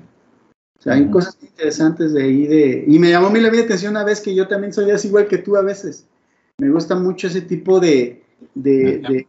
O 0.79 0.83
sea, 0.83 0.95
hay 0.95 1.07
cosas 1.09 1.39
interesantes 1.43 2.13
de 2.13 2.23
ahí 2.23 2.47
de... 2.47 2.85
Y 2.87 2.99
me 2.99 3.11
llamó 3.11 3.29
a 3.29 3.31
mí 3.31 3.41
la 3.41 3.49
atención 3.49 3.93
una 3.93 4.05
vez 4.05 4.21
que 4.21 4.35
yo 4.35 4.47
también 4.47 4.73
soy 4.73 4.91
así 4.91 5.09
igual 5.09 5.27
que 5.27 5.39
tú 5.39 5.57
a 5.57 5.63
veces. 5.63 6.07
Me 6.59 6.71
gusta 6.71 6.95
mucho 6.95 7.27
ese 7.27 7.43
tipo 7.43 7.81
de, 7.81 8.23
de, 8.55 9.27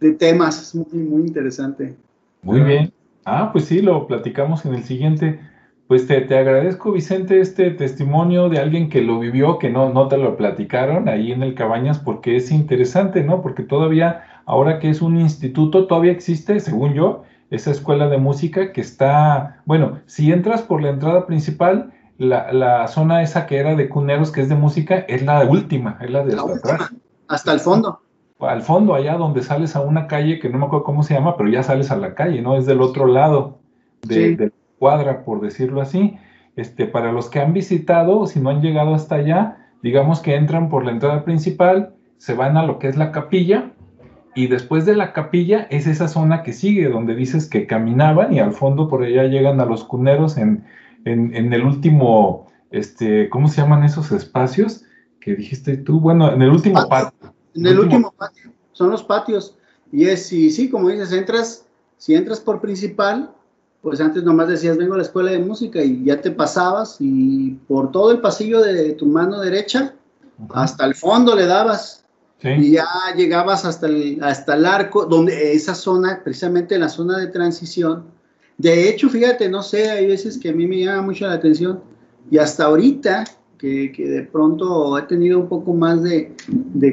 de, 0.00 0.12
temas, 0.12 0.62
es 0.62 0.74
muy, 0.74 1.02
muy 1.02 1.22
interesante. 1.22 1.94
Muy 2.42 2.60
bien. 2.60 2.92
Ah, 3.24 3.50
pues 3.52 3.66
sí, 3.66 3.80
lo 3.80 4.06
platicamos 4.06 4.64
en 4.64 4.74
el 4.74 4.84
siguiente. 4.84 5.40
Pues 5.86 6.06
te, 6.06 6.20
te, 6.22 6.36
agradezco, 6.36 6.92
Vicente, 6.92 7.40
este 7.40 7.70
testimonio 7.70 8.48
de 8.48 8.58
alguien 8.58 8.88
que 8.88 9.02
lo 9.02 9.18
vivió, 9.18 9.58
que 9.58 9.70
no, 9.70 9.92
no 9.92 10.08
te 10.08 10.16
lo 10.16 10.36
platicaron 10.36 11.08
ahí 11.08 11.32
en 11.32 11.42
el 11.42 11.54
Cabañas, 11.54 11.98
porque 11.98 12.36
es 12.36 12.50
interesante, 12.50 13.22
¿no? 13.22 13.42
Porque 13.42 13.62
todavía, 13.62 14.24
ahora 14.46 14.78
que 14.78 14.90
es 14.90 15.02
un 15.02 15.16
instituto, 15.16 15.86
todavía 15.86 16.12
existe, 16.12 16.60
según 16.60 16.94
yo, 16.94 17.24
esa 17.50 17.70
escuela 17.70 18.08
de 18.08 18.18
música 18.18 18.72
que 18.72 18.80
está, 18.80 19.62
bueno, 19.66 20.00
si 20.06 20.32
entras 20.32 20.62
por 20.62 20.82
la 20.82 20.88
entrada 20.88 21.26
principal, 21.26 21.92
la, 22.18 22.86
zona 22.88 23.22
esa 23.22 23.46
que 23.46 23.58
era 23.58 23.74
de 23.74 23.88
cuneros, 23.88 24.30
que 24.30 24.40
es 24.40 24.48
de 24.48 24.54
música, 24.54 25.00
es 25.08 25.22
la 25.22 25.44
última, 25.44 25.98
es 26.00 26.10
la 26.10 26.24
de 26.24 26.34
hasta 26.34 26.54
atrás. 26.54 26.94
Hasta 27.28 27.52
el 27.52 27.60
fondo. 27.60 28.00
Al 28.38 28.62
fondo, 28.62 28.94
allá 28.94 29.16
donde 29.16 29.42
sales 29.42 29.76
a 29.76 29.80
una 29.80 30.06
calle 30.06 30.38
que 30.38 30.48
no 30.48 30.58
me 30.58 30.66
acuerdo 30.66 30.84
cómo 30.84 31.02
se 31.02 31.14
llama, 31.14 31.36
pero 31.36 31.48
ya 31.50 31.62
sales 31.62 31.90
a 31.90 31.96
la 31.96 32.14
calle, 32.14 32.42
¿no? 32.42 32.56
Es 32.56 32.66
del 32.66 32.80
otro 32.80 33.06
lado 33.06 33.58
de, 34.02 34.36
la 34.36 34.50
cuadra, 34.78 35.24
por 35.24 35.40
decirlo 35.40 35.80
así. 35.80 36.16
Este, 36.56 36.86
para 36.86 37.12
los 37.12 37.28
que 37.28 37.40
han 37.40 37.52
visitado, 37.52 38.26
si 38.26 38.40
no 38.40 38.50
han 38.50 38.60
llegado 38.60 38.94
hasta 38.94 39.16
allá, 39.16 39.70
digamos 39.82 40.20
que 40.20 40.34
entran 40.34 40.68
por 40.68 40.84
la 40.84 40.92
entrada 40.92 41.24
principal, 41.24 41.94
se 42.18 42.34
van 42.34 42.56
a 42.56 42.64
lo 42.64 42.78
que 42.78 42.88
es 42.88 42.96
la 42.96 43.12
capilla, 43.12 43.72
y 44.34 44.46
después 44.46 44.86
de 44.86 44.96
la 44.96 45.12
capilla 45.12 45.66
es 45.70 45.86
esa 45.86 46.08
zona 46.08 46.42
que 46.42 46.52
sigue, 46.52 46.88
donde 46.88 47.14
dices 47.14 47.48
que 47.48 47.66
caminaban 47.66 48.32
y 48.32 48.40
al 48.40 48.52
fondo 48.52 48.88
por 48.88 49.02
allá 49.02 49.24
llegan 49.24 49.60
a 49.60 49.66
los 49.66 49.84
cuneros 49.84 50.38
en, 50.38 50.64
en, 51.04 51.52
el 51.52 51.64
último, 51.64 52.50
este, 52.70 53.28
¿cómo 53.28 53.48
se 53.48 53.60
llaman 53.60 53.84
esos 53.84 54.10
espacios 54.12 54.84
que 55.20 55.34
dijiste 55.34 55.76
tú? 55.76 56.00
Bueno, 56.00 56.32
en 56.32 56.40
el 56.40 56.50
último 56.50 56.88
patio. 56.88 57.34
En 57.54 57.66
el, 57.66 57.78
último, 57.78 58.12
patio, 58.16 58.50
son 58.72 58.90
los 58.90 59.02
patios. 59.02 59.58
Y 59.90 60.06
es, 60.06 60.26
sí, 60.26 60.50
sí, 60.50 60.70
como 60.70 60.88
dices, 60.88 61.12
entras, 61.12 61.66
si 61.98 62.14
entras 62.14 62.40
por 62.40 62.60
principal, 62.62 63.30
pues 63.82 64.00
antes 64.00 64.22
nomás 64.22 64.48
decías, 64.48 64.78
vengo 64.78 64.94
a 64.94 64.98
la 64.98 65.02
escuela 65.02 65.32
de 65.32 65.40
música 65.40 65.82
y 65.82 66.04
ya 66.04 66.20
te 66.20 66.30
pasabas 66.30 66.96
y 67.00 67.58
por 67.68 67.90
todo 67.90 68.12
el 68.12 68.20
pasillo 68.20 68.62
de 68.62 68.92
tu 68.92 69.04
mano 69.04 69.40
derecha, 69.40 69.94
hasta 70.54 70.86
el 70.86 70.94
fondo 70.94 71.36
le 71.36 71.46
dabas. 71.46 72.01
Y 72.44 72.72
ya 72.72 72.86
llegabas 73.16 73.64
hasta 73.64 73.86
el, 73.86 74.18
hasta 74.22 74.54
el 74.54 74.66
arco, 74.66 75.06
donde 75.06 75.52
esa 75.52 75.74
zona, 75.74 76.22
precisamente 76.24 76.78
la 76.78 76.88
zona 76.88 77.18
de 77.18 77.28
transición, 77.28 78.04
de 78.58 78.88
hecho, 78.88 79.08
fíjate, 79.08 79.48
no 79.48 79.62
sé, 79.62 79.90
hay 79.90 80.06
veces 80.06 80.38
que 80.38 80.50
a 80.50 80.52
mí 80.52 80.66
me 80.66 80.84
llama 80.84 81.02
mucho 81.02 81.26
la 81.26 81.34
atención 81.34 81.80
y 82.30 82.38
hasta 82.38 82.64
ahorita 82.64 83.24
que, 83.58 83.92
de 83.96 84.22
pronto 84.22 84.98
he 84.98 85.02
tenido 85.02 85.38
un 85.38 85.48
poco 85.48 85.72
más 85.72 86.02
de, 86.02 86.34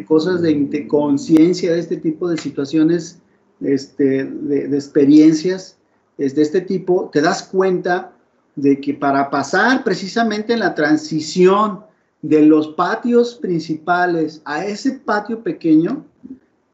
cosas 0.08 0.41
de, 0.41 0.88
conciencia 0.88 1.74
de 1.74 1.79
este 1.79 1.98
tipo 1.98 2.29
de 2.29 2.38
situaciones, 2.38 3.20
este, 3.62 4.25
de, 4.25 4.65
experiencias 4.75 5.77
de 6.18 6.41
este 6.41 6.62
tipo, 6.62 7.10
te 7.12 7.22
das 7.22 7.44
cuenta 7.44 8.12
de 8.56 8.79
que 8.79 8.94
para 8.94 9.29
pasar 9.29 9.84
precisamente 9.84 10.53
en 10.53 10.60
la 10.60 10.75
transición 10.75 11.79
de 12.22 12.42
los 12.42 12.70
patios 12.70 13.36
principales 13.36 14.42
a 14.46 14.66
ese 14.66 14.94
patio 15.00 15.42
pequeño, 15.42 16.06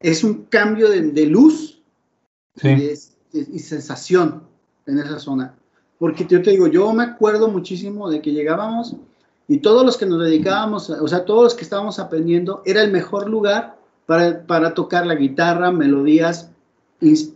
es 0.00 0.24
un 0.24 0.44
cambio 0.44 0.88
de, 0.88 1.26
luz 1.26 1.82
y 2.62 3.58
sensación 3.58 4.42
en 4.86 4.98
esa 4.98 5.18
zona. 5.18 5.54
Porque 5.98 6.26
yo 6.26 6.42
te 6.42 6.50
digo, 6.50 6.66
yo 6.66 6.92
me 6.92 7.04
acuerdo 7.04 7.48
muchísimo 7.48 8.10
de 8.10 8.20
que 8.20 8.32
llegábamos 8.32 8.96
y 9.48 9.58
todos 9.58 9.84
los 9.84 9.96
que 9.96 10.06
nos 10.06 10.22
dedicábamos, 10.22 10.90
o 10.90 11.08
sea, 11.08 11.24
todos 11.24 11.44
los 11.44 11.54
que 11.54 11.62
estábamos 11.62 11.98
aprendiendo, 11.98 12.62
era 12.66 12.82
el 12.82 12.90
mejor 12.90 13.28
lugar 13.28 13.78
para, 14.04 14.44
para 14.46 14.74
tocar 14.74 15.06
la 15.06 15.14
guitarra, 15.14 15.70
melodías, 15.70 16.50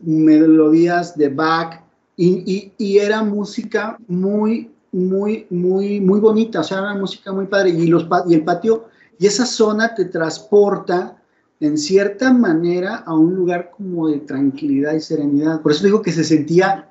melodías 0.03 1.17
de 1.17 1.29
Bach, 1.29 1.85
y, 2.17 2.73
y, 2.77 2.99
era 2.99 3.23
música 3.23 3.97
muy, 4.07 4.71
muy, 4.93 5.47
muy, 5.51 6.01
muy 6.01 6.21
bonita, 6.21 6.61
o 6.61 6.65
sea, 6.65 6.79
era 6.79 6.95
música 6.95 7.33
muy 7.33 7.47
padre, 7.47 7.71
y, 7.71 7.87
los, 7.87 8.07
y 8.27 8.35
el 8.35 8.45
patio, 8.45 8.87
y 9.19 9.27
esa 9.27 9.47
zona 9.47 9.95
te 9.95 10.07
transporta 10.07 11.17
en 11.61 11.77
cierta 11.77 12.33
manera 12.33 12.97
a 12.97 13.15
un 13.15 13.35
lugar 13.35 13.71
como 13.77 14.09
de 14.09 14.19
tranquilidad 14.21 14.95
y 14.95 15.01
serenidad. 15.01 15.61
Por 15.61 15.73
eso 15.73 15.85
digo 15.85 16.01
que 16.01 16.13
se 16.13 16.25
sentía 16.25 16.89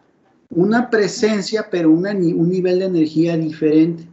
una 0.50 0.90
presencia, 0.90 1.68
pero 1.72 1.92
un 1.92 2.04
nivel 2.50 2.80
de 2.80 2.86
energía 2.86 3.36
diferente. 3.36 4.08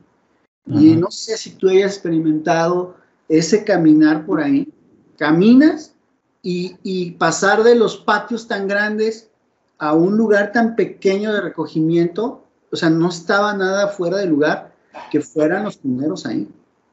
Y 0.67 0.97
no 0.97 1.11
sé 1.11 1.37
si 1.37 1.51
tú 1.51 1.69
hayas 1.69 1.93
experimentado 1.93 2.97
ese 3.29 3.65
caminar 3.65 4.27
por 4.27 4.41
ahí. 4.41 4.73
Caminas 5.17 5.95
y, 6.43 7.11
pasar 7.13 7.63
de 7.63 7.75
los 7.75 7.97
patios 7.97 8.49
tan 8.49 8.69
grandes 8.69 9.31
a 9.79 9.95
un 9.95 10.17
lugar 10.17 10.53
tan 10.53 10.75
pequeño 10.77 11.33
de 11.33 11.41
recogimiento, 11.41 12.45
o 12.77 12.79
sea, 12.79 12.91
no 12.91 13.09
estaba 13.09 13.55
nada 13.55 13.89
fuera 13.89 14.19
de 14.19 14.27
lugar 14.27 14.71
que 15.11 15.21
fueran 15.21 15.65
los 15.65 15.79
primeros 15.79 16.27
ahí. 16.27 16.47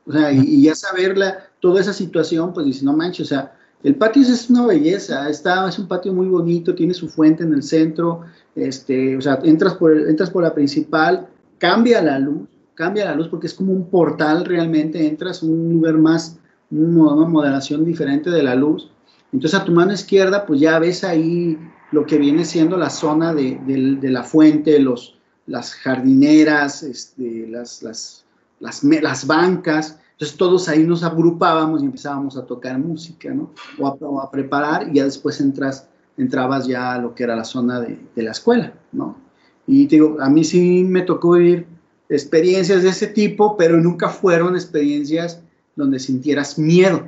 O 0.06 0.14
sea, 0.14 0.32
y, 0.32 0.64
ya 0.64 0.76
saber 0.76 1.16
toda 1.60 1.82
esa 1.82 1.92
situación, 1.92 2.54
pues 2.54 2.66
dice, 2.66 2.86
no 2.86 2.94
manches, 2.94 3.28
o 3.28 3.30
sea, 3.30 3.54
el 3.84 3.96
patio 3.96 4.22
es 4.22 4.50
una 4.50 4.66
belleza, 4.66 5.30
está, 5.30 5.68
es 5.68 5.78
un 5.78 5.90
patio 5.90 6.14
muy 6.14 6.28
bonito, 6.28 6.74
tiene 6.74 6.94
su 6.94 7.10
fuente 7.10 7.44
en 7.44 7.54
el 7.54 7.64
centro, 7.64 8.22
este, 8.56 9.18
o 9.18 9.22
sea, 9.22 9.40
entras 9.44 9.76
por, 9.76 9.98
entras 9.98 10.30
por 10.30 10.44
la 10.44 10.54
principal, 10.54 11.28
cambia 11.58 12.02
la 12.02 12.18
luz, 12.18 12.48
cambia 12.76 13.06
la 13.06 13.16
luz 13.16 13.28
porque 13.28 13.48
es 13.48 13.54
como 13.54 13.74
un 13.74 13.90
portal 13.90 14.46
realmente, 14.46 15.06
entras 15.06 15.44
un 15.44 15.74
lugar 15.74 15.98
más, 15.98 16.38
una 16.72 17.28
moderación 17.28 17.84
diferente 17.84 18.30
de 18.30 18.44
la 18.44 18.56
luz. 18.56 18.90
Entonces 19.34 19.60
a 19.60 19.66
tu 19.66 19.74
mano 19.74 19.92
izquierda 19.92 20.46
pues 20.46 20.62
ya 20.62 20.80
ves 20.80 21.04
ahí 21.04 21.58
lo 21.94 22.06
que 22.06 22.18
viene 22.18 22.44
siendo 22.44 22.76
la 22.76 22.90
zona 22.90 23.34
de, 23.34 24.00
la 24.02 24.24
fuente, 24.24 24.80
los, 24.80 25.16
las 25.46 25.74
jardineras, 25.74 26.84
este, 26.84 27.48
las, 27.48 27.84
las, 27.84 28.26
las, 28.60 28.84
las 28.84 29.28
bancas, 29.28 30.00
entonces 30.14 30.38
todos 30.38 30.70
ahí 30.70 30.84
nos 30.84 31.04
agrupábamos 31.04 31.82
y 31.82 31.86
empezábamos 31.86 32.38
a 32.38 32.46
tocar 32.46 32.78
música, 32.78 33.34
¿no? 33.34 33.52
O 33.80 34.20
a, 34.20 34.32
preparar 34.32 34.88
y 34.90 34.96
ya 34.96 35.06
después 35.06 35.42
entras, 35.42 35.88
entrabas 36.18 36.68
ya 36.68 36.94
a 36.94 37.00
lo 37.00 37.14
que 37.14 37.24
era 37.24 37.36
la 37.36 37.44
zona 37.44 37.82
de, 37.82 38.00
la 38.16 38.32
escuela, 38.32 38.74
¿no? 38.92 39.18
Y 39.66 39.88
digo, 39.88 40.18
a 40.22 40.30
mí 40.30 40.44
sí 40.44 40.84
me 40.84 41.02
tocó 41.02 41.32
vivir 41.34 41.66
experiencias 42.10 42.84
de 42.84 42.90
ese 42.90 43.08
tipo, 43.08 43.58
pero 43.58 43.78
nunca 43.78 44.10
fueron 44.10 44.56
experiencias 44.56 45.42
donde 45.76 46.00
sintieras 46.00 46.60
miedo, 46.60 47.08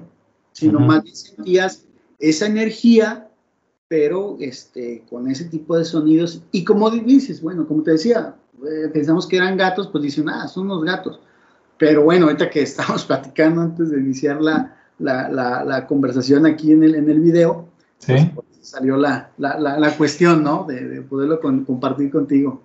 sino 0.52 0.80
más 0.80 1.04
bien 1.04 1.16
sentías 1.16 1.86
esa 2.18 2.48
energía, 2.48 3.25
pero 3.88 4.38
este, 4.40 5.04
con 5.10 5.30
ese 5.30 5.46
tipo 5.46 5.78
de 5.78 5.86
sonidos. 5.86 6.42
Y 6.52 6.64
como 6.64 6.90
dices, 6.90 7.42
bueno, 7.42 7.68
como 7.68 7.84
te 7.84 7.92
decía, 7.92 8.36
eh, 8.64 8.90
pensamos 8.94 9.28
que 9.28 9.38
eran 9.38 9.58
gatos, 9.58 9.88
pues 9.88 10.04
dicen, 10.04 10.30
ah, 10.30 10.48
son 10.48 10.66
unos 10.66 10.84
gatos 10.84 11.20
pero 11.78 12.04
bueno, 12.04 12.26
ahorita 12.26 12.50
que 12.50 12.62
estamos 12.64 13.06
platicando 13.06 13.62
antes 13.62 13.92
de 13.92 14.00
iniciar 14.00 14.42
la, 14.42 14.76
la, 15.00 15.30
la, 15.30 15.88
conversación 15.88 16.46
aquí 16.46 16.72
en 16.72 16.84
el, 16.84 16.96
en 16.96 17.10
el 17.10 17.20
video, 17.20 17.68
pues, 18.06 18.28
pues, 18.34 18.48
salió 18.62 18.98
la, 18.98 19.30
cuestión, 19.98 20.44
¿no? 20.44 20.66
De, 20.66 21.02
poderlo 21.02 21.40
compartir 21.40 22.12
contigo. 22.12 22.62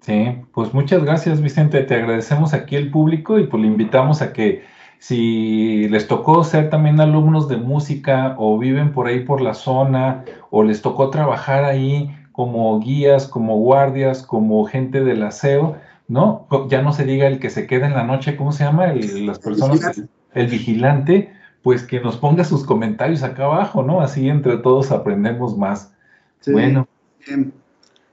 Sí, 0.00 0.38
pues 0.52 0.72
muchas 0.72 1.02
gracias, 1.02 1.40
Vicente. 1.40 1.82
Te 1.82 1.94
agradecemos 1.96 2.54
aquí 2.54 2.76
el 2.76 2.90
público 2.90 3.38
y 3.38 3.48
pues 3.48 3.60
le 3.60 3.66
invitamos 3.66 4.22
a 4.22 4.32
que 4.32 4.62
si 4.98 5.88
les 5.88 6.08
tocó 6.08 6.42
ser 6.44 6.70
también 6.70 7.00
alumnos 7.00 7.48
de 7.48 7.56
música 7.56 8.34
o 8.38 8.58
viven 8.58 8.92
por 8.92 9.06
ahí 9.06 9.20
por 9.20 9.40
la 9.40 9.54
zona 9.54 10.24
o 10.50 10.62
les 10.64 10.82
tocó 10.82 11.10
trabajar 11.10 11.64
ahí 11.64 12.14
como 12.32 12.78
guías, 12.80 13.26
como 13.26 13.58
guardias, 13.58 14.22
como 14.22 14.64
gente 14.64 15.02
del 15.04 15.22
aseo, 15.22 15.76
¿no? 16.08 16.46
Ya 16.68 16.82
no 16.82 16.92
se 16.92 17.04
diga 17.04 17.26
el 17.26 17.38
que 17.38 17.50
se 17.50 17.66
queda 17.66 17.86
en 17.86 17.94
la 17.94 18.04
noche, 18.04 18.36
¿cómo 18.36 18.52
se 18.52 18.64
llama? 18.64 18.92
El, 18.92 19.26
las 19.26 19.38
personas, 19.38 20.00
el 20.34 20.46
vigilante, 20.46 21.32
pues 21.62 21.82
que 21.82 22.00
nos 22.00 22.16
ponga 22.16 22.44
sus 22.44 22.64
comentarios 22.64 23.22
acá 23.22 23.44
abajo, 23.44 23.82
¿no? 23.82 24.00
Así 24.00 24.28
entre 24.28 24.58
todos 24.58 24.90
aprendemos 24.90 25.56
más. 25.56 25.92
Bueno. 26.46 26.88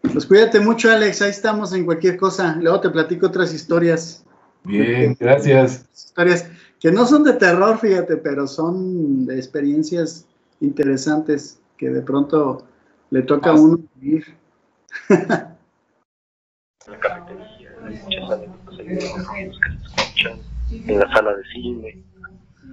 Pues 0.02 0.26
cuídate 0.26 0.60
mucho, 0.60 0.92
Alex, 0.92 1.22
ahí 1.22 1.32
estamos 1.32 1.74
en 1.74 1.86
cualquier 1.86 2.18
cosa. 2.18 2.58
Luego 2.60 2.80
te 2.80 2.90
platico 2.90 3.28
otras 3.28 3.54
historias. 3.54 4.24
Bien, 4.64 5.16
gracias. 5.20 5.88
Historias 5.94 6.50
que 6.86 6.92
no 6.92 7.04
son 7.08 7.24
de 7.24 7.34
terror, 7.34 7.80
fíjate, 7.80 8.16
pero 8.18 8.46
son 8.46 9.26
de 9.26 9.38
experiencias 9.38 10.28
interesantes 10.60 11.60
que 11.80 11.90
de 11.90 12.04
pronto 12.04 12.68
le 13.10 13.24
toca 13.24 13.50
a 13.50 13.54
uno 13.56 13.80
vivir. 13.96 14.38
la 15.10 15.58
cafetería, 17.00 17.72
hay 17.84 17.96
muchas 18.04 18.30
anécdotas, 18.30 18.80
hay 18.80 18.88
muchos 18.94 19.28
ruidos 19.28 19.60
que 19.60 19.72
se 19.72 19.78
escuchan 19.98 20.40
en 20.70 21.00
la 21.00 21.12
sala 21.12 21.36
de 21.36 21.44
cine, 21.46 22.04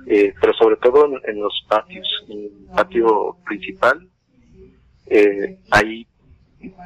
eh, 0.05 0.35
pero 0.39 0.53
sobre 0.59 0.77
todo 0.77 1.07
en, 1.07 1.41
los 1.41 1.65
patios, 1.71 2.07
en 2.29 2.39
el 2.39 2.67
patio 2.77 3.39
principal, 3.47 4.11
eh, 5.07 5.59
ahí 5.71 6.07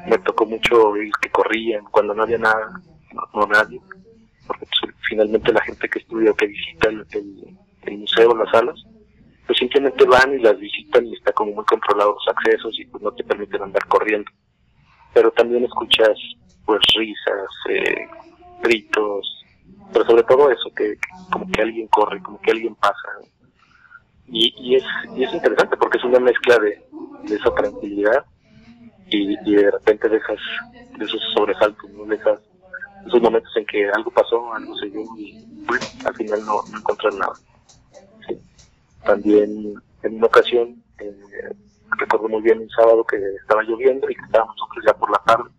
me 0.07 0.17
tocó 0.19 0.45
mucho 0.45 0.91
oír 0.91 1.11
que 1.21 1.29
corrían 1.29 1.83
cuando 1.91 2.13
no 2.13 2.23
había 2.23 2.37
nada, 2.37 2.81
no, 3.33 3.47
nadie, 3.47 3.81
porque 4.47 4.65
pues, 4.81 4.86
finalmente 5.07 5.51
la 5.51 5.61
gente 5.61 5.89
que 5.89 5.99
estudia 5.99 6.31
o 6.31 6.35
que 6.35 6.47
visita 6.47 6.89
el, 6.89 7.05
el, 7.83 7.97
museo, 7.97 8.35
las 8.35 8.49
salas, 8.51 8.83
pues 9.45 9.57
simplemente 9.59 10.05
van 10.05 10.33
y 10.33 10.39
las 10.39 10.59
visitan 10.59 11.05
y 11.05 11.13
está 11.13 11.31
como 11.31 11.53
muy 11.53 11.65
controlado 11.65 12.13
los 12.13 12.35
accesos 12.35 12.77
y 12.79 12.85
pues 12.85 13.01
no 13.03 13.11
te 13.11 13.23
permiten 13.23 13.61
andar 13.61 13.85
corriendo. 13.87 14.29
Pero 15.13 15.31
también 15.31 15.63
escuchas 15.63 16.17
pues 16.65 16.81
risas, 16.95 17.49
eh, 17.69 18.07
gritos, 18.61 19.45
pero 19.93 20.05
sobre 20.05 20.23
todo 20.23 20.51
eso, 20.51 20.69
que, 20.75 20.97
como 21.31 21.49
que 21.51 21.61
alguien 21.61 21.87
corre, 21.87 22.21
como 22.21 22.41
que 22.41 22.51
alguien 22.51 22.75
pasa. 22.75 23.07
Y, 24.27 24.53
y, 24.59 24.75
es, 24.75 24.83
y 25.15 25.23
es 25.23 25.33
interesante 25.33 25.77
porque 25.77 25.97
es 25.97 26.03
una 26.03 26.19
mezcla 26.19 26.59
de, 26.59 26.83
de 27.23 27.35
esa 27.35 27.53
tranquilidad 27.55 28.25
y, 29.09 29.35
de 29.37 29.71
repente 29.71 30.09
dejas 30.09 30.39
de 30.97 31.05
esos 31.05 31.21
sobresaltos, 31.33 31.89
¿no? 31.91 32.05
dejas 32.05 32.39
esos 33.07 33.21
momentos 33.21 33.51
en 33.55 33.65
que 33.65 33.89
algo 33.89 34.11
pasó, 34.11 34.53
algo 34.53 34.75
se 34.77 34.87
dio 34.87 35.01
y 35.17 35.45
pues, 35.67 36.05
al 36.05 36.15
final 36.15 36.45
no, 36.45 36.61
no 36.71 36.77
encuentras 36.77 37.15
nada. 37.15 37.33
También 39.03 39.73
en 40.03 40.15
una 40.15 40.27
ocasión, 40.27 40.83
eh, 40.99 41.55
recuerdo 41.97 42.27
muy 42.27 42.41
bien 42.41 42.59
un 42.59 42.69
sábado 42.69 43.03
que 43.05 43.17
estaba 43.41 43.63
lloviendo 43.63 44.09
y 44.09 44.15
que 44.15 44.25
estábamos 44.25 44.55
nosotros 44.57 44.83
ya 44.85 44.93
por 44.93 45.11
la 45.11 45.23
tarde 45.25 45.49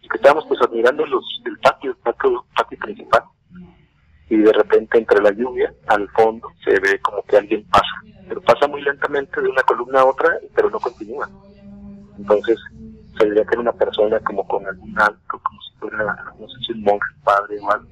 y 0.00 0.08
que 0.08 0.16
estábamos 0.16 0.44
pues 0.46 0.60
admirando 0.62 1.04
los, 1.06 1.24
el 1.44 1.58
patio, 1.58 1.90
el 1.90 1.96
patio, 1.98 2.44
patio 2.56 2.78
principal 2.78 3.24
y 4.30 4.36
de 4.36 4.52
repente 4.52 4.98
entre 4.98 5.20
la 5.20 5.32
lluvia 5.32 5.74
al 5.88 6.08
fondo 6.10 6.48
se 6.64 6.78
ve 6.78 7.00
como 7.00 7.22
que 7.24 7.36
alguien 7.36 7.66
pasa, 7.68 7.84
pero 8.28 8.40
pasa 8.40 8.68
muy 8.68 8.80
lentamente 8.80 9.40
de 9.42 9.48
una 9.48 9.62
columna 9.62 10.00
a 10.00 10.06
otra, 10.06 10.38
pero 10.54 10.70
no 10.70 10.78
continúa. 10.78 11.28
Entonces 12.16 12.56
se 13.28 13.34
que 13.34 13.40
era 13.52 13.60
una 13.60 13.72
persona 13.72 14.18
como 14.20 14.46
con 14.46 14.66
algún 14.66 14.98
alto, 14.98 15.40
como 15.42 15.60
si 15.62 15.78
fuera, 15.78 16.16
no 16.38 16.48
sé 16.48 16.54
si 16.66 16.72
un 16.72 16.82
monje, 16.82 17.14
padre 17.24 17.58
o 17.60 17.72
algo. 17.72 17.88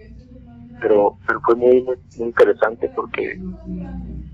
Pero, 0.81 1.19
pero 1.27 1.41
fue 1.41 1.57
muy, 1.57 1.83
muy, 1.83 1.97
interesante 2.19 2.91
porque 2.95 3.41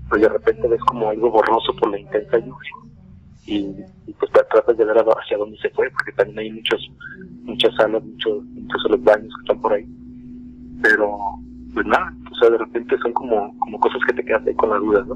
pues 0.09 0.21
de 0.21 0.29
repente 0.29 0.67
ves 0.67 0.81
como 0.81 1.09
algo 1.09 1.31
borroso 1.31 1.75
por 1.75 1.91
la 1.91 1.99
intensa 1.99 2.37
lluvia. 2.37 2.71
Y, 3.47 3.67
pues 4.19 4.31
tratas 4.31 4.77
de 4.77 4.85
ver 4.85 4.97
hacia 4.97 5.37
dónde 5.37 5.57
se 5.57 5.69
fue, 5.69 5.89
porque 5.91 6.11
también 6.13 6.39
hay 6.39 6.51
muchos, 6.51 6.81
muchas 7.43 7.75
salas, 7.75 8.03
muchos, 8.03 8.43
muchos 8.45 8.89
los 8.89 9.03
baños 9.03 9.33
que 9.35 9.41
están 9.41 9.61
por 9.61 9.73
ahí. 9.73 9.85
Pero, 10.81 11.17
pues 11.73 11.85
nada, 11.85 12.13
o 12.31 12.35
sea, 12.35 12.49
de 12.49 12.57
repente 12.57 12.97
son 13.01 13.13
como, 13.13 13.57
como 13.59 13.79
cosas 13.79 14.01
que 14.07 14.13
te 14.13 14.23
quedas 14.23 14.47
ahí 14.47 14.55
con 14.55 14.69
la 14.69 14.77
duda, 14.77 15.05
¿no? 15.07 15.15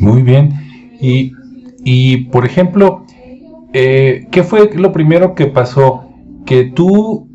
Muy 0.00 0.22
bien. 0.22 0.50
Y 1.00 1.32
y, 1.84 2.24
por 2.28 2.46
ejemplo, 2.46 3.04
eh, 3.74 4.28
¿qué 4.30 4.44
fue 4.44 4.70
lo 4.74 4.92
primero 4.92 5.34
que 5.34 5.46
pasó? 5.46 6.08
¿Que 6.46 6.64
tú, 6.64 7.28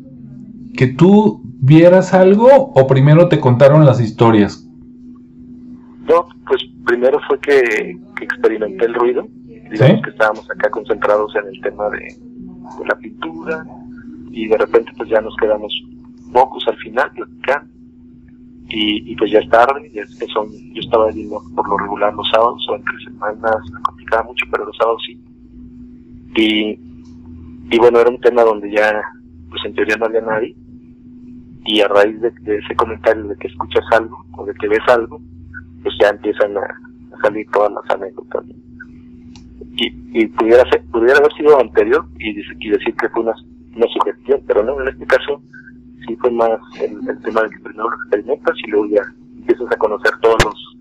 ¿Que 0.74 0.86
tú 0.86 1.42
vieras 1.60 2.14
algo 2.14 2.48
o 2.48 2.86
primero 2.86 3.28
te 3.28 3.38
contaron 3.38 3.84
las 3.84 4.00
historias? 4.00 4.66
No, 6.08 6.26
pues 6.46 6.62
primero 6.86 7.20
fue 7.28 7.38
que, 7.40 7.96
experimenté 8.22 8.86
el 8.86 8.94
ruido. 8.94 9.26
Digamos 9.70 10.02
que 10.02 10.10
estábamos 10.10 10.50
acá 10.50 10.70
concentrados 10.70 11.32
en 11.36 11.46
el 11.54 11.60
tema 11.60 11.88
de, 11.90 12.16
la 12.86 12.94
pintura 12.96 13.64
y 14.30 14.48
de 14.48 14.56
repente 14.56 14.92
pues 14.96 15.10
ya 15.10 15.20
nos 15.20 15.36
quedamos 15.36 15.72
pocos 16.32 16.66
al 16.68 16.76
final 16.78 17.10
platicando 17.12 17.70
y, 18.72 19.16
pues 19.16 19.30
ya 19.32 19.40
es 19.40 19.48
tarde, 19.50 19.90
ya 19.92 20.04
son, 20.32 20.48
yo 20.72 20.80
estaba 20.80 21.10
yendo 21.10 21.42
por 21.56 21.68
lo 21.68 21.76
regular 21.76 22.14
los 22.14 22.28
sábados 22.30 22.64
o 22.70 22.76
entre 22.76 22.94
semanas 23.04 23.56
me 23.72 23.82
complicaba 23.82 24.22
mucho, 24.22 24.46
pero 24.50 24.64
los 24.64 24.76
sábados 24.76 25.02
sí. 25.06 25.20
Y, 26.36 26.78
y 27.70 27.78
bueno, 27.78 28.00
era 28.00 28.10
un 28.10 28.20
tema 28.20 28.42
donde 28.42 28.70
ya, 28.70 29.02
pues 29.48 29.62
en 29.64 29.74
teoría 29.74 29.96
no 29.96 30.06
había 30.06 30.20
nadie, 30.20 30.54
y 31.64 31.80
a 31.80 31.88
raíz 31.88 32.20
de, 32.20 32.32
ese 32.56 32.74
comentario 32.76 33.24
de 33.24 33.36
que 33.36 33.48
escuchas 33.48 33.84
algo 33.92 34.24
o 34.36 34.44
de 34.44 34.54
que 34.54 34.68
ves 34.68 34.86
algo, 34.88 35.20
pues 35.82 35.94
ya 36.00 36.08
empiezan 36.08 36.56
a, 36.56 36.62
salir 37.22 37.46
todas 37.52 37.70
las 37.72 37.90
anécdotas. 37.90 38.44
Y, 39.76 39.86
y 40.12 40.26
pudiera, 40.26 40.64
pudiera 40.90 41.18
haber 41.18 41.32
sido 41.34 41.60
anterior 41.60 42.06
y, 42.18 42.30
y 42.30 42.70
decir 42.70 42.94
que 42.94 43.08
fue 43.10 43.22
una, 43.22 43.34
una 43.76 43.86
sugestión, 43.92 44.42
pero 44.46 44.62
no, 44.62 44.80
en 44.80 44.88
este 44.88 45.06
caso 45.06 45.42
sí 46.06 46.16
fue 46.16 46.30
más 46.30 46.58
el, 46.80 46.98
tema 47.22 47.42
de 47.42 47.50
que 47.50 47.58
primero 47.60 47.90
lo 47.90 47.96
experimentas 47.96 48.56
y 48.66 48.70
luego 48.70 48.86
ya 48.86 49.02
empiezas 49.36 49.70
a 49.70 49.76
conocer 49.76 50.10
todos 50.22 50.36
los 50.44 50.76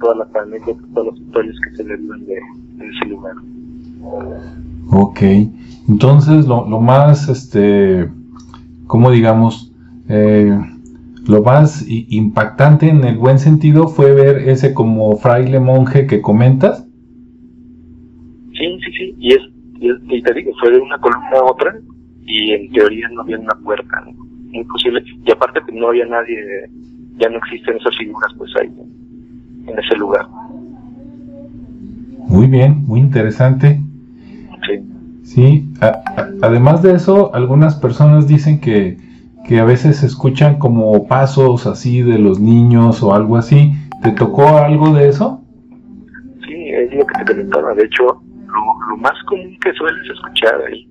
todas 0.00 0.18
las 0.18 0.36
anécdotas, 0.36 0.84
todas 0.92 1.12
las 1.12 1.20
historias 1.20 1.56
que 1.64 1.76
se 1.76 1.84
derivan 1.84 2.26
de, 2.26 2.34
de 2.34 2.88
ese 2.88 3.06
lugar. 3.06 3.34
Ok, 4.90 5.22
entonces 5.88 6.46
lo, 6.46 6.68
lo 6.68 6.80
más, 6.80 7.28
este, 7.28 8.08
como 8.86 9.10
digamos, 9.10 9.72
eh, 10.08 10.58
lo 11.26 11.42
más 11.42 11.84
impactante 11.88 12.88
en 12.88 13.04
el 13.04 13.16
buen 13.16 13.38
sentido 13.38 13.88
fue 13.88 14.12
ver 14.12 14.48
ese 14.48 14.74
como 14.74 15.16
fraile 15.16 15.58
monje 15.58 16.06
que 16.06 16.20
comentas. 16.20 16.86
Sí, 18.52 18.78
sí, 18.84 18.92
sí, 18.92 19.14
y 19.18 19.32
es, 19.32 19.40
y, 19.80 20.22
te 20.22 20.34
digo, 20.34 20.52
fue 20.60 20.70
de 20.70 20.78
una 20.78 20.98
columna 20.98 21.38
a 21.38 21.44
otra 21.44 21.74
y 22.26 22.52
en 22.52 22.72
teoría 22.72 23.08
no 23.08 23.22
había 23.22 23.38
una 23.38 23.54
puerta, 23.54 24.04
¿no? 24.06 24.24
imposible. 24.52 25.02
Y 25.24 25.30
aparte 25.30 25.60
que 25.66 25.72
no 25.72 25.88
había 25.88 26.06
nadie, 26.06 26.36
ya 27.16 27.28
no 27.28 27.38
existen 27.38 27.76
esas 27.76 27.96
figuras 27.96 28.32
pues 28.38 28.50
ahí, 28.60 28.70
en 29.66 29.78
ese 29.78 29.96
lugar. 29.96 30.26
Muy 32.28 32.46
bien, 32.46 32.84
muy 32.86 33.00
interesante. 33.00 33.80
Sí. 34.66 34.82
Sí, 35.22 35.72
además 36.42 36.82
de 36.82 36.94
eso, 36.94 37.34
algunas 37.34 37.76
personas 37.76 38.28
dicen 38.28 38.60
que, 38.60 38.98
que 39.48 39.58
a 39.58 39.64
veces 39.64 40.02
escuchan 40.02 40.58
como 40.58 41.06
pasos 41.06 41.66
así 41.66 42.02
de 42.02 42.18
los 42.18 42.40
niños 42.40 43.02
o 43.02 43.14
algo 43.14 43.36
así. 43.36 43.72
¿Te 44.02 44.10
tocó 44.10 44.58
algo 44.58 44.92
de 44.94 45.08
eso? 45.08 45.42
Sí, 46.46 46.68
es 46.68 46.92
lo 46.94 47.06
que 47.06 47.24
te 47.24 47.32
comentaba. 47.32 47.74
De 47.74 47.84
hecho, 47.84 48.04
lo, 48.04 48.88
lo 48.90 48.96
más 48.98 49.14
común 49.26 49.56
que 49.60 49.72
sueles 49.72 50.10
escuchar 50.10 50.60
ahí 50.68 50.86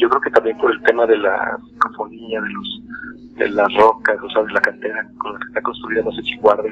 yo 0.00 0.08
creo 0.08 0.20
que 0.22 0.30
también 0.30 0.56
por 0.56 0.72
el 0.72 0.82
tema 0.82 1.06
de 1.06 1.18
la 1.18 1.58
cafonía, 1.78 2.40
de 2.40 2.50
los 2.50 2.82
de 3.36 3.48
las 3.50 3.72
rocas, 3.74 4.16
o 4.22 4.30
sea, 4.30 4.42
de 4.42 4.52
la 4.52 4.60
cantera 4.60 5.06
con 5.18 5.32
la 5.32 5.38
que 5.38 5.46
está 5.48 5.62
construida, 5.62 6.02
no 6.02 6.12
sé 6.12 6.22
si 6.22 6.36
guarde 6.38 6.68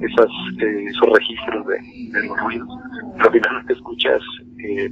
esas, 0.00 0.26
eh, 0.60 0.84
esos 0.88 1.08
registros 1.12 1.66
de, 1.66 2.26
los 2.26 2.40
ruidos, 2.40 2.68
pero 3.16 3.30
finalmente 3.30 3.72
escuchas 3.74 4.20
eh, 4.62 4.90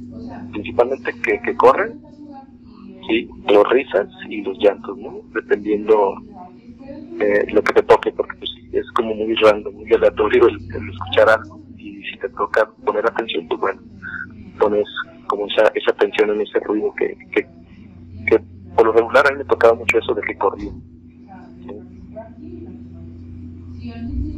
principalmente 0.51 1.13
que, 1.21 1.41
que 1.41 1.55
corren, 1.55 2.01
¿sí? 3.07 3.29
los 3.47 3.69
risas 3.69 4.07
y 4.29 4.41
los 4.41 4.57
llantos, 4.59 4.97
¿no? 4.97 5.21
dependiendo 5.33 6.15
eh, 7.19 7.45
lo 7.51 7.63
que 7.63 7.73
te 7.73 7.83
toque, 7.83 8.11
porque 8.11 8.37
pues, 8.37 8.51
es 8.71 8.89
como 8.91 9.13
muy 9.15 9.33
random, 9.35 9.73
muy 9.73 9.91
aleatorio 9.93 10.47
el, 10.47 10.55
escuchar 10.55 11.29
algo, 11.29 11.59
y 11.77 12.01
si 12.03 12.17
te 12.19 12.29
toca 12.29 12.69
poner 12.85 13.05
atención, 13.05 13.47
pues 13.47 13.59
bueno, 13.59 13.81
pones 14.59 14.87
como 15.27 15.47
esa, 15.47 15.67
esa 15.75 15.91
atención 15.91 16.29
en 16.31 16.41
ese 16.41 16.59
ruido 16.59 16.93
que, 16.95 17.17
que, 17.31 17.47
por 18.75 18.85
lo 18.85 18.93
regular 18.93 19.25
a 19.27 19.31
mí 19.31 19.39
me 19.39 19.45
tocaba 19.45 19.73
mucho 19.73 19.97
eso 19.97 20.13
de 20.13 20.21
que 20.21 20.37
corría. 20.37 20.71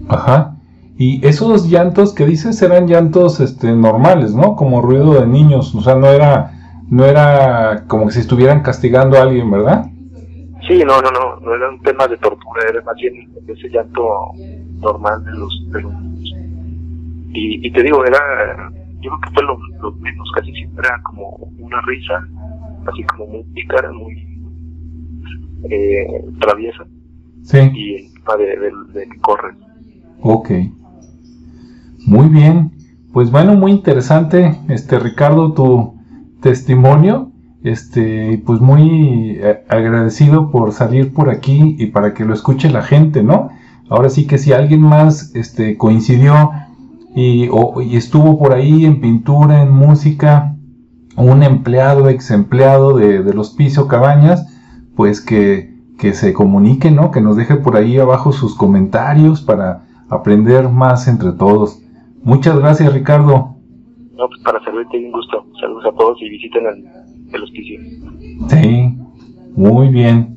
Ajá. 0.08 0.59
Y 1.00 1.26
esos 1.26 1.70
llantos 1.70 2.14
que 2.14 2.26
dices 2.26 2.62
eran 2.62 2.86
llantos 2.86 3.40
este, 3.40 3.72
normales, 3.72 4.36
¿no? 4.36 4.56
Como 4.58 4.82
ruido 4.82 5.14
de 5.14 5.26
niños, 5.26 5.74
o 5.74 5.82
sea, 5.82 5.96
no 5.96 6.08
era, 6.08 6.52
no 6.90 7.06
era 7.06 7.86
como 7.88 8.08
que 8.08 8.12
si 8.12 8.20
estuvieran 8.20 8.62
castigando 8.62 9.18
a 9.18 9.22
alguien, 9.22 9.50
¿verdad? 9.50 9.86
Sí, 10.68 10.84
no, 10.86 11.02
no, 11.02 11.10
no, 11.10 11.40
no 11.40 11.56
era 11.56 11.70
un 11.70 11.82
tema 11.84 12.06
de 12.06 12.18
tortura, 12.18 12.64
era 12.70 12.82
más 12.84 12.96
bien 12.96 13.32
ese 13.48 13.70
llanto 13.70 14.34
normal 14.82 15.24
de 15.24 15.32
los, 15.32 15.68
de 15.72 15.82
los 15.82 15.94
niños. 15.94 16.34
Y, 17.32 17.66
y 17.66 17.72
te 17.72 17.82
digo, 17.82 18.06
era 18.06 18.20
yo 19.02 19.10
creo 19.12 19.22
que 19.22 19.30
fue 19.34 19.44
lo, 19.44 19.92
menos, 19.94 20.30
casi 20.36 20.52
siempre 20.52 20.86
era 20.86 21.02
como 21.04 21.30
una 21.60 21.82
risa, 21.82 22.28
así 22.92 23.04
como 23.04 23.28
muy 23.28 23.44
pícara, 23.56 23.92
muy 23.94 24.16
eh, 25.70 26.26
traviesa. 26.42 26.86
Sí. 27.44 27.58
Y 27.74 27.96
el 27.96 28.12
de, 28.38 29.00
de, 29.00 29.08
que. 29.08 29.20
Ok. 30.22 30.50
Muy 32.10 32.28
bien. 32.28 32.72
Pues 33.14 33.30
bueno, 33.30 33.54
muy 33.54 33.72
interesante, 33.72 34.60
este 34.68 34.98
Ricardo, 34.98 35.54
tu 35.54 35.94
testimonio. 36.42 37.32
Este, 37.64 38.42
pues 38.46 38.62
muy 38.62 39.38
eh, 39.42 39.64
agradecido 39.70 40.50
por 40.50 40.72
salir 40.72 41.14
por 41.14 41.30
aquí 41.30 41.76
y 41.78 41.88
para 41.88 42.14
que 42.14 42.26
lo 42.26 42.34
escuche 42.34 42.70
la 42.70 42.82
gente, 42.82 43.22
¿no? 43.22 43.50
ahora 43.90 44.10
sí 44.10 44.28
que 44.28 44.38
si 44.38 44.54
alguien 44.54 44.82
más 44.82 45.36
este, 45.36 45.78
coincidió 45.78 46.52
y, 47.16 47.50
estuvo 47.96 48.40
por 48.40 48.54
ahí 48.54 48.86
en 48.86 49.02
pintura, 49.02 49.62
en 49.62 49.72
música, 49.72 50.56
un 51.18 51.44
empleado, 51.44 52.08
ex 52.08 52.32
empleado 52.32 52.96
de, 52.96 53.24
del 53.24 53.40
hospicio 53.40 53.88
Cabañas, 53.88 54.48
pues 54.96 55.20
que, 55.20 55.76
que 55.98 56.14
se 56.14 56.34
comunique, 56.34 56.92
¿no? 56.92 57.12
Que 57.12 57.20
nos 57.20 57.36
deje 57.36 57.56
por 57.56 57.76
ahí 57.76 58.00
abajo 58.00 58.32
sus 58.32 58.56
comentarios 58.56 59.42
para 59.42 59.84
aprender 60.08 60.70
más 60.70 61.08
entre 61.08 61.34
todos. 61.34 61.82
Muchas 62.24 62.60
gracias, 62.60 62.94
Ricardo. 62.94 63.56
No, 64.16 64.28
pues 64.28 64.42
para 64.44 64.64
servirte, 64.64 64.98
un 64.98 65.12
gusto. 65.12 65.46
Saludos 65.60 65.86
a 65.86 65.92
todos 65.98 66.22
y 66.22 66.30
visiten 66.30 66.66
el, 66.66 67.34
el 67.34 67.44
hospicio. 67.44 67.80
Sí, 68.50 68.98
muy 69.56 69.88
bien. 69.90 70.36